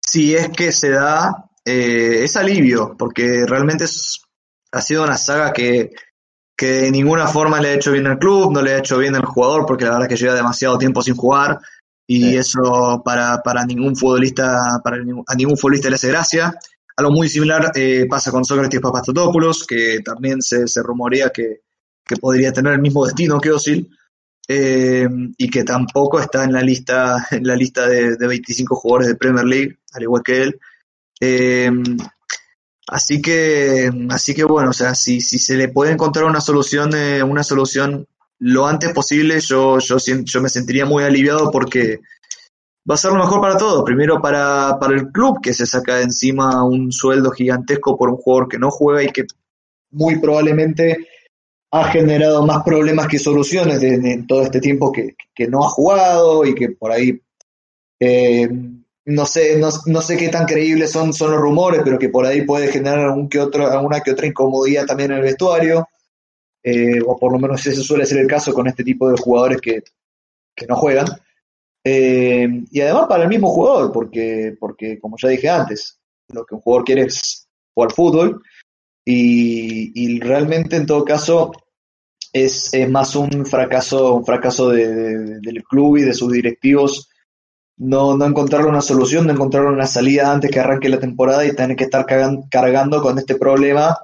[0.00, 4.22] si es que se da eh, es alivio porque realmente es,
[4.70, 5.92] ha sido una saga que
[6.60, 9.16] que de ninguna forma le ha hecho bien al club, no le ha hecho bien
[9.16, 11.58] al jugador, porque la verdad que lleva demasiado tiempo sin jugar,
[12.06, 12.36] y sí.
[12.36, 16.54] eso para, para ningún futbolista, para ningún, a ningún futbolista le hace gracia.
[16.98, 21.62] Algo muy similar eh, pasa con Sócrates Papastotopoulos, que también se, se rumorea que,
[22.04, 23.88] que, podría tener el mismo destino que Osil,
[24.46, 25.08] eh,
[25.38, 29.14] y que tampoco está en la lista, en la lista de, de 25 jugadores de
[29.14, 30.60] Premier League, al igual que él.
[31.22, 31.70] Eh,
[32.90, 36.94] así que, así que bueno, o sea, si, si se le puede encontrar una solución,
[36.94, 38.06] eh, una solución
[38.40, 42.00] lo antes posible, yo, yo, yo me sentiría muy aliviado porque
[42.90, 43.84] va a ser lo mejor para todos.
[43.84, 48.16] Primero para, para el club, que se saca de encima un sueldo gigantesco por un
[48.16, 49.26] jugador que no juega y que
[49.90, 51.06] muy probablemente
[51.72, 56.44] ha generado más problemas que soluciones en todo este tiempo que, que, no ha jugado
[56.44, 57.20] y que por ahí
[58.00, 58.48] eh,
[59.10, 62.26] no sé no, no, sé qué tan creíbles son, son los rumores, pero que por
[62.26, 65.88] ahí puede generar algún que otro, alguna que otra incomodidad también en el vestuario,
[66.62, 69.60] eh, o por lo menos ese suele ser el caso con este tipo de jugadores
[69.60, 69.82] que,
[70.54, 71.06] que no juegan.
[71.82, 76.54] Eh, y además para el mismo jugador, porque, porque como ya dije antes, lo que
[76.54, 78.42] un jugador quiere es jugar fútbol
[79.04, 81.52] y, realmente en todo caso
[82.32, 87.08] es, es, más un fracaso, un fracaso de, del club y de sus directivos
[87.80, 91.54] no, no encontraron una solución, no encontraron una salida antes que arranque la temporada y
[91.54, 93.96] tener que estar cargando, con este problema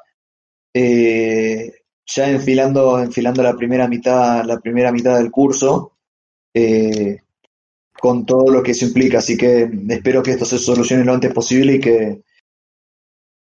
[0.75, 1.73] eh,
[2.07, 5.93] ya enfilando, enfilando la primera mitad, la primera mitad del curso.
[6.55, 7.19] Eh,
[7.99, 9.19] con todo lo que eso implica.
[9.19, 12.23] Así que espero que esto se solucione lo antes posible y que,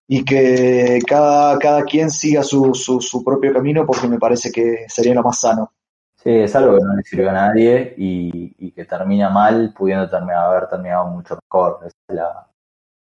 [0.09, 4.87] y que cada, cada quien siga su, su, su propio camino porque me parece que
[4.89, 5.73] sería lo más sano.
[6.27, 10.11] Sí, es algo que no le sirve a nadie y, y que termina mal pudiendo
[10.11, 11.79] terminar, haber terminado mucho mejor.
[11.87, 12.49] Esa es la,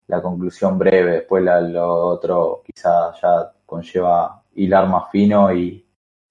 [0.05, 1.13] la conclusión breve.
[1.13, 5.83] Después lo otro quizá ya conlleva hilar más fino y,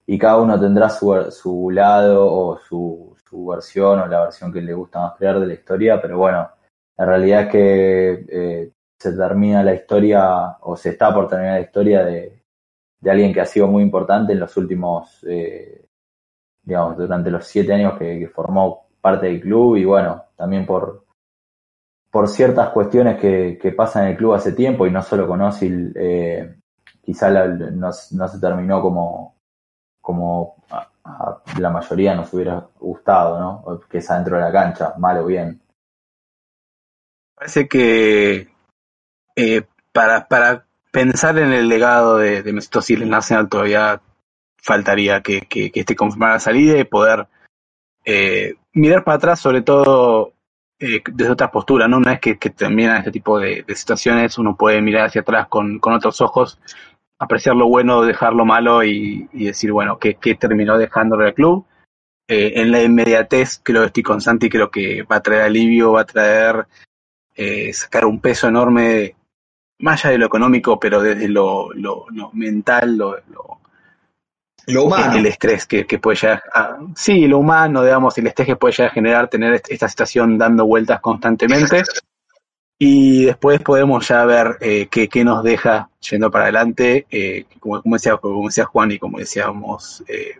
[0.07, 4.61] y cada uno tendrá su, su lado o su, su versión o la versión que
[4.61, 6.49] le gusta más crear de la historia, pero bueno,
[6.97, 11.65] la realidad es que eh, se termina la historia o se está por terminar la
[11.65, 12.41] historia de,
[13.01, 15.81] de alguien que ha sido muy importante en los últimos, eh,
[16.65, 21.05] digamos, durante los siete años que, formó parte del club y bueno, también por,
[22.09, 25.93] por ciertas cuestiones que, pasan en el club hace tiempo y no solo con Osil,
[25.95, 26.55] eh,
[27.01, 29.35] quizá no, se terminó como,
[30.01, 30.55] como
[31.59, 33.79] la mayoría nos hubiera gustado, ¿no?
[33.87, 35.61] Que es adentro de la cancha, mal o bien.
[37.35, 38.47] Parece que
[39.35, 39.61] eh,
[39.91, 44.01] para, para pensar en el legado de, de Mesut Özil en Arsenal todavía
[44.65, 47.27] faltaría que, que, que esté confirmada la salida y poder
[48.03, 50.33] eh, mirar para atrás, sobre todo
[50.79, 51.97] eh, desde otra postura, ¿no?
[51.97, 55.79] Una vez que, que terminan este tipo de, situaciones, uno puede mirar hacia atrás con,
[55.79, 56.59] con otros ojos
[57.17, 61.65] apreciar lo bueno, dejar lo malo y, decir, bueno, ¿qué, qué terminó dejándole al club?
[62.27, 65.93] Eh, en la inmediatez, creo que estoy con Santi, creo que va a traer alivio,
[65.93, 66.67] va a traer
[67.35, 69.15] eh, sacar un peso enorme,
[69.79, 73.59] más allá de lo económico, pero desde lo, lo, lo mental, lo, lo,
[74.67, 75.17] lo humano.
[75.17, 78.73] El, estrés que, que puede llegar a, sí, lo humano, digamos, el estrés que puede
[78.73, 81.83] llegar a generar tener esta situación dando vueltas constantemente
[82.77, 87.81] y después podemos ya ver eh, qué, qué, nos deja yendo para adelante, eh, como,
[87.81, 90.39] como, decía, como decía Juan y como decíamos, eh,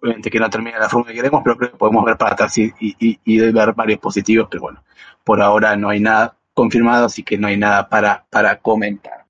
[0.00, 2.56] obviamente que no termina la forma que queremos, pero creo que podemos ver para atrás
[2.58, 4.84] y, y, y, ver varios positivos, pero bueno,
[5.24, 9.23] por ahora no hay nada confirmado, así que no hay nada para, para comentar.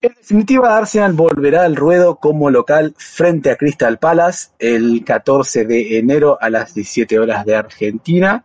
[0.00, 5.98] En definitiva, Arsenal volverá al ruedo como local frente a Crystal Palace el 14 de
[5.98, 8.44] enero a las 17 horas de Argentina.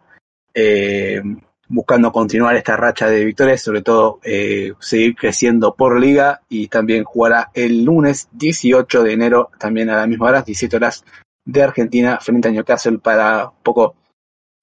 [0.55, 1.21] Eh,
[1.67, 7.03] buscando continuar esta racha de victorias, sobre todo eh, seguir creciendo por liga y también
[7.03, 11.05] jugará el lunes 18 de enero, también a las mismas horas, 17 horas
[11.45, 13.95] de Argentina frente a Newcastle para un poco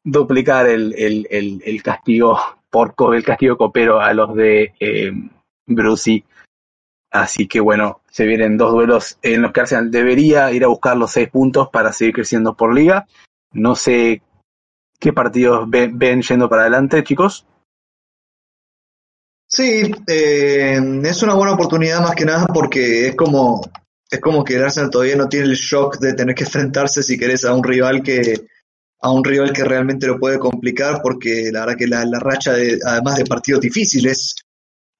[0.05, 2.39] duplicar el, castigo
[2.69, 5.13] por el castigo copero a los de eh,
[5.67, 6.25] Brucey.
[7.11, 10.97] Así que bueno, se vienen dos duelos en los que Arsenal debería ir a buscar
[10.97, 13.07] los seis puntos para seguir creciendo por liga.
[13.53, 14.23] No sé
[15.01, 17.47] ¿Qué partidos ven, yendo para adelante, chicos?
[19.47, 23.63] Sí, eh, es una buena oportunidad más que nada porque es como
[24.09, 27.19] es como que el Arsenal todavía no tiene el shock de tener que enfrentarse si
[27.19, 28.47] querés a un rival que
[29.01, 32.53] a un rival que realmente lo puede complicar porque la verdad que la, la racha
[32.53, 34.35] de además de partidos difíciles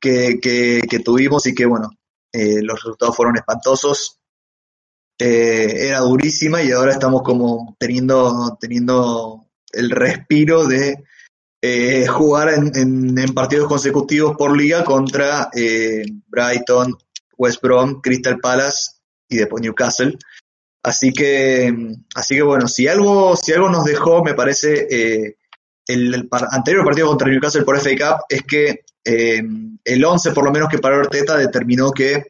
[0.01, 1.91] que, que, que tuvimos y que bueno
[2.33, 4.21] eh, los resultados fueron espantosos
[5.19, 11.03] eh, era durísima y ahora estamos como teniendo teniendo el respiro de
[11.61, 15.51] eh, jugar en, en, en, partidos consecutivos por liga contra
[16.29, 16.97] Brighton,
[17.37, 18.93] West Brom, Crystal Palace
[19.29, 20.17] y después Newcastle.
[20.83, 21.71] Así que,
[22.15, 24.87] así que bueno, si algo, si algo nos dejó, me parece,
[25.87, 29.43] el, el anterior partido contra Newcastle por FA Cup es que eh,
[29.85, 32.25] el 11 por lo menos que para Arteta determinó que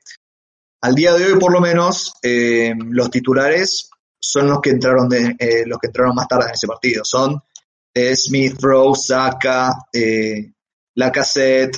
[0.82, 5.36] al día de hoy por lo menos eh, los titulares son los que entraron de,
[5.38, 7.04] eh, los que entraron más tarde en ese partido.
[7.04, 7.40] Son
[8.14, 9.74] Smith, Rowe, Saka,
[10.94, 11.76] Lacazette,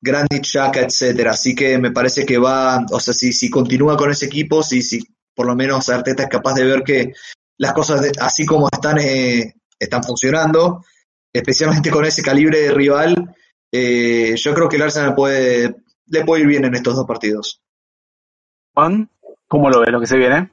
[0.00, 1.32] Granit Xhaka, etcétera.
[1.32, 4.82] Así que me parece que va, o sea, si, si continúa con ese equipo, si,
[4.82, 5.02] si
[5.34, 7.12] por lo menos Arteta es capaz de ver que
[7.58, 10.84] las cosas así como están, están funcionando,
[11.32, 13.34] especialmente con ese calibre de rival,
[13.72, 15.74] eh, yo creo que el Arsenal puede,
[16.06, 17.60] le puede ir bien en estos dos partidos.
[18.74, 19.08] Juan,
[19.48, 20.50] ¿cómo lo ves lo que se viene?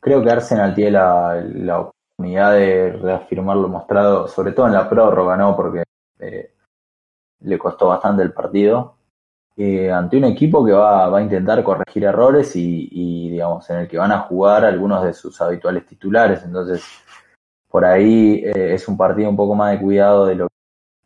[0.00, 4.88] Creo que Arsenal tiene la, la oportunidad de reafirmar lo mostrado, sobre todo en la
[4.88, 5.54] prórroga, ¿no?
[5.54, 5.84] Porque
[6.18, 6.54] eh,
[7.40, 8.94] le costó bastante el partido.
[9.56, 13.80] Eh, ante un equipo que va, va, a intentar corregir errores y, y, digamos, en
[13.80, 16.42] el que van a jugar algunos de sus habituales titulares.
[16.44, 16.82] Entonces,
[17.68, 20.48] por ahí eh, es un partido un poco más de cuidado de lo,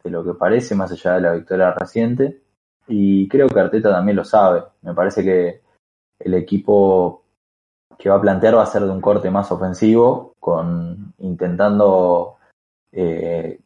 [0.05, 2.43] de lo que parece, más allá de la victoria reciente.
[2.87, 4.63] Y creo que Arteta también lo sabe.
[4.83, 5.63] Me parece que
[6.19, 7.25] el equipo
[7.99, 12.37] que va a plantear va a ser de un corte más ofensivo, con intentando
[12.93, 13.59] eh,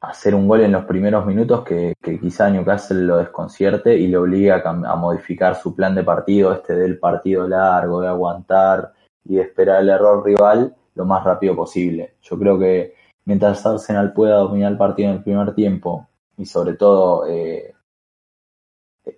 [0.00, 4.16] hacer un gol en los primeros minutos que, que, quizá Newcastle lo desconcierte y le
[4.16, 8.92] obligue a, a, modificar su plan de partido, este del partido largo, de aguantar
[9.24, 12.14] y de esperar el error rival lo más rápido posible.
[12.22, 12.94] Yo creo que
[13.30, 17.76] mientras Arsenal pueda dominar el partido en el primer tiempo y sobre todo eh,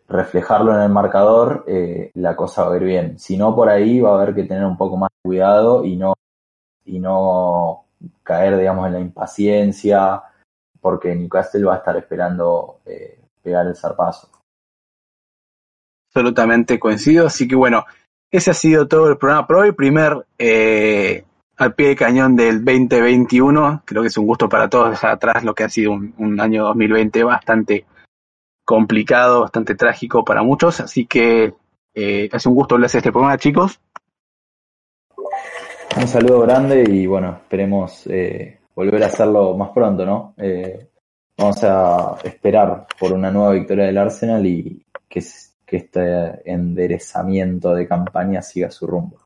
[0.06, 3.18] reflejarlo en el marcador, eh, la cosa va a ir bien.
[3.18, 5.96] Si no, por ahí va a haber que tener un poco más de cuidado y
[5.96, 6.12] no,
[6.84, 7.86] y no
[8.22, 10.22] caer, digamos, en la impaciencia,
[10.78, 14.28] porque Newcastle va a estar esperando eh, pegar el zarpazo.
[16.08, 17.86] Absolutamente coincido, así que bueno,
[18.30, 21.24] ese ha sido todo el programa por hoy, primer eh,
[21.62, 25.44] al pie de cañón del 2021, creo que es un gusto para todos dejar atrás
[25.44, 27.86] lo que ha sido un, un año 2020 bastante
[28.64, 31.54] complicado, bastante trágico para muchos, así que
[31.94, 33.80] eh, es un gusto hablarse de este programa, chicos.
[35.96, 40.34] Un saludo grande y bueno, esperemos eh, volver a hacerlo más pronto, ¿no?
[40.38, 40.88] Eh,
[41.36, 45.22] vamos a esperar por una nueva victoria del Arsenal y que,
[45.66, 49.18] que este enderezamiento de campaña siga su rumbo.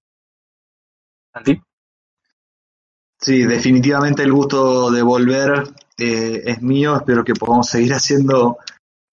[3.18, 5.64] Sí, definitivamente el gusto de volver
[5.98, 6.96] eh, es mío.
[6.96, 8.58] Espero que podamos seguir haciendo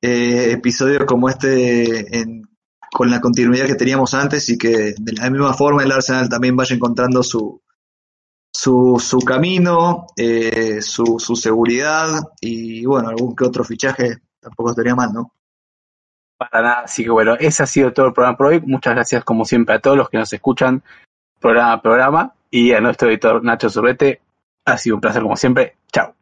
[0.01, 2.43] eh, episodios como este en,
[2.91, 6.55] con la continuidad que teníamos antes y que de la misma forma el Arsenal también
[6.55, 7.61] vaya encontrando su,
[8.53, 12.09] su, su camino, eh, su, su seguridad
[12.41, 15.33] y bueno, algún que otro fichaje tampoco estaría mal, ¿no?
[16.37, 18.61] Para nada, así que bueno, ese ha sido todo el programa por hoy.
[18.61, 20.83] Muchas gracias como siempre a todos los que nos escuchan
[21.39, 24.21] programa a programa y a nuestro editor Nacho Sorbete.
[24.65, 25.75] Ha sido un placer como siempre.
[25.91, 26.15] Chao.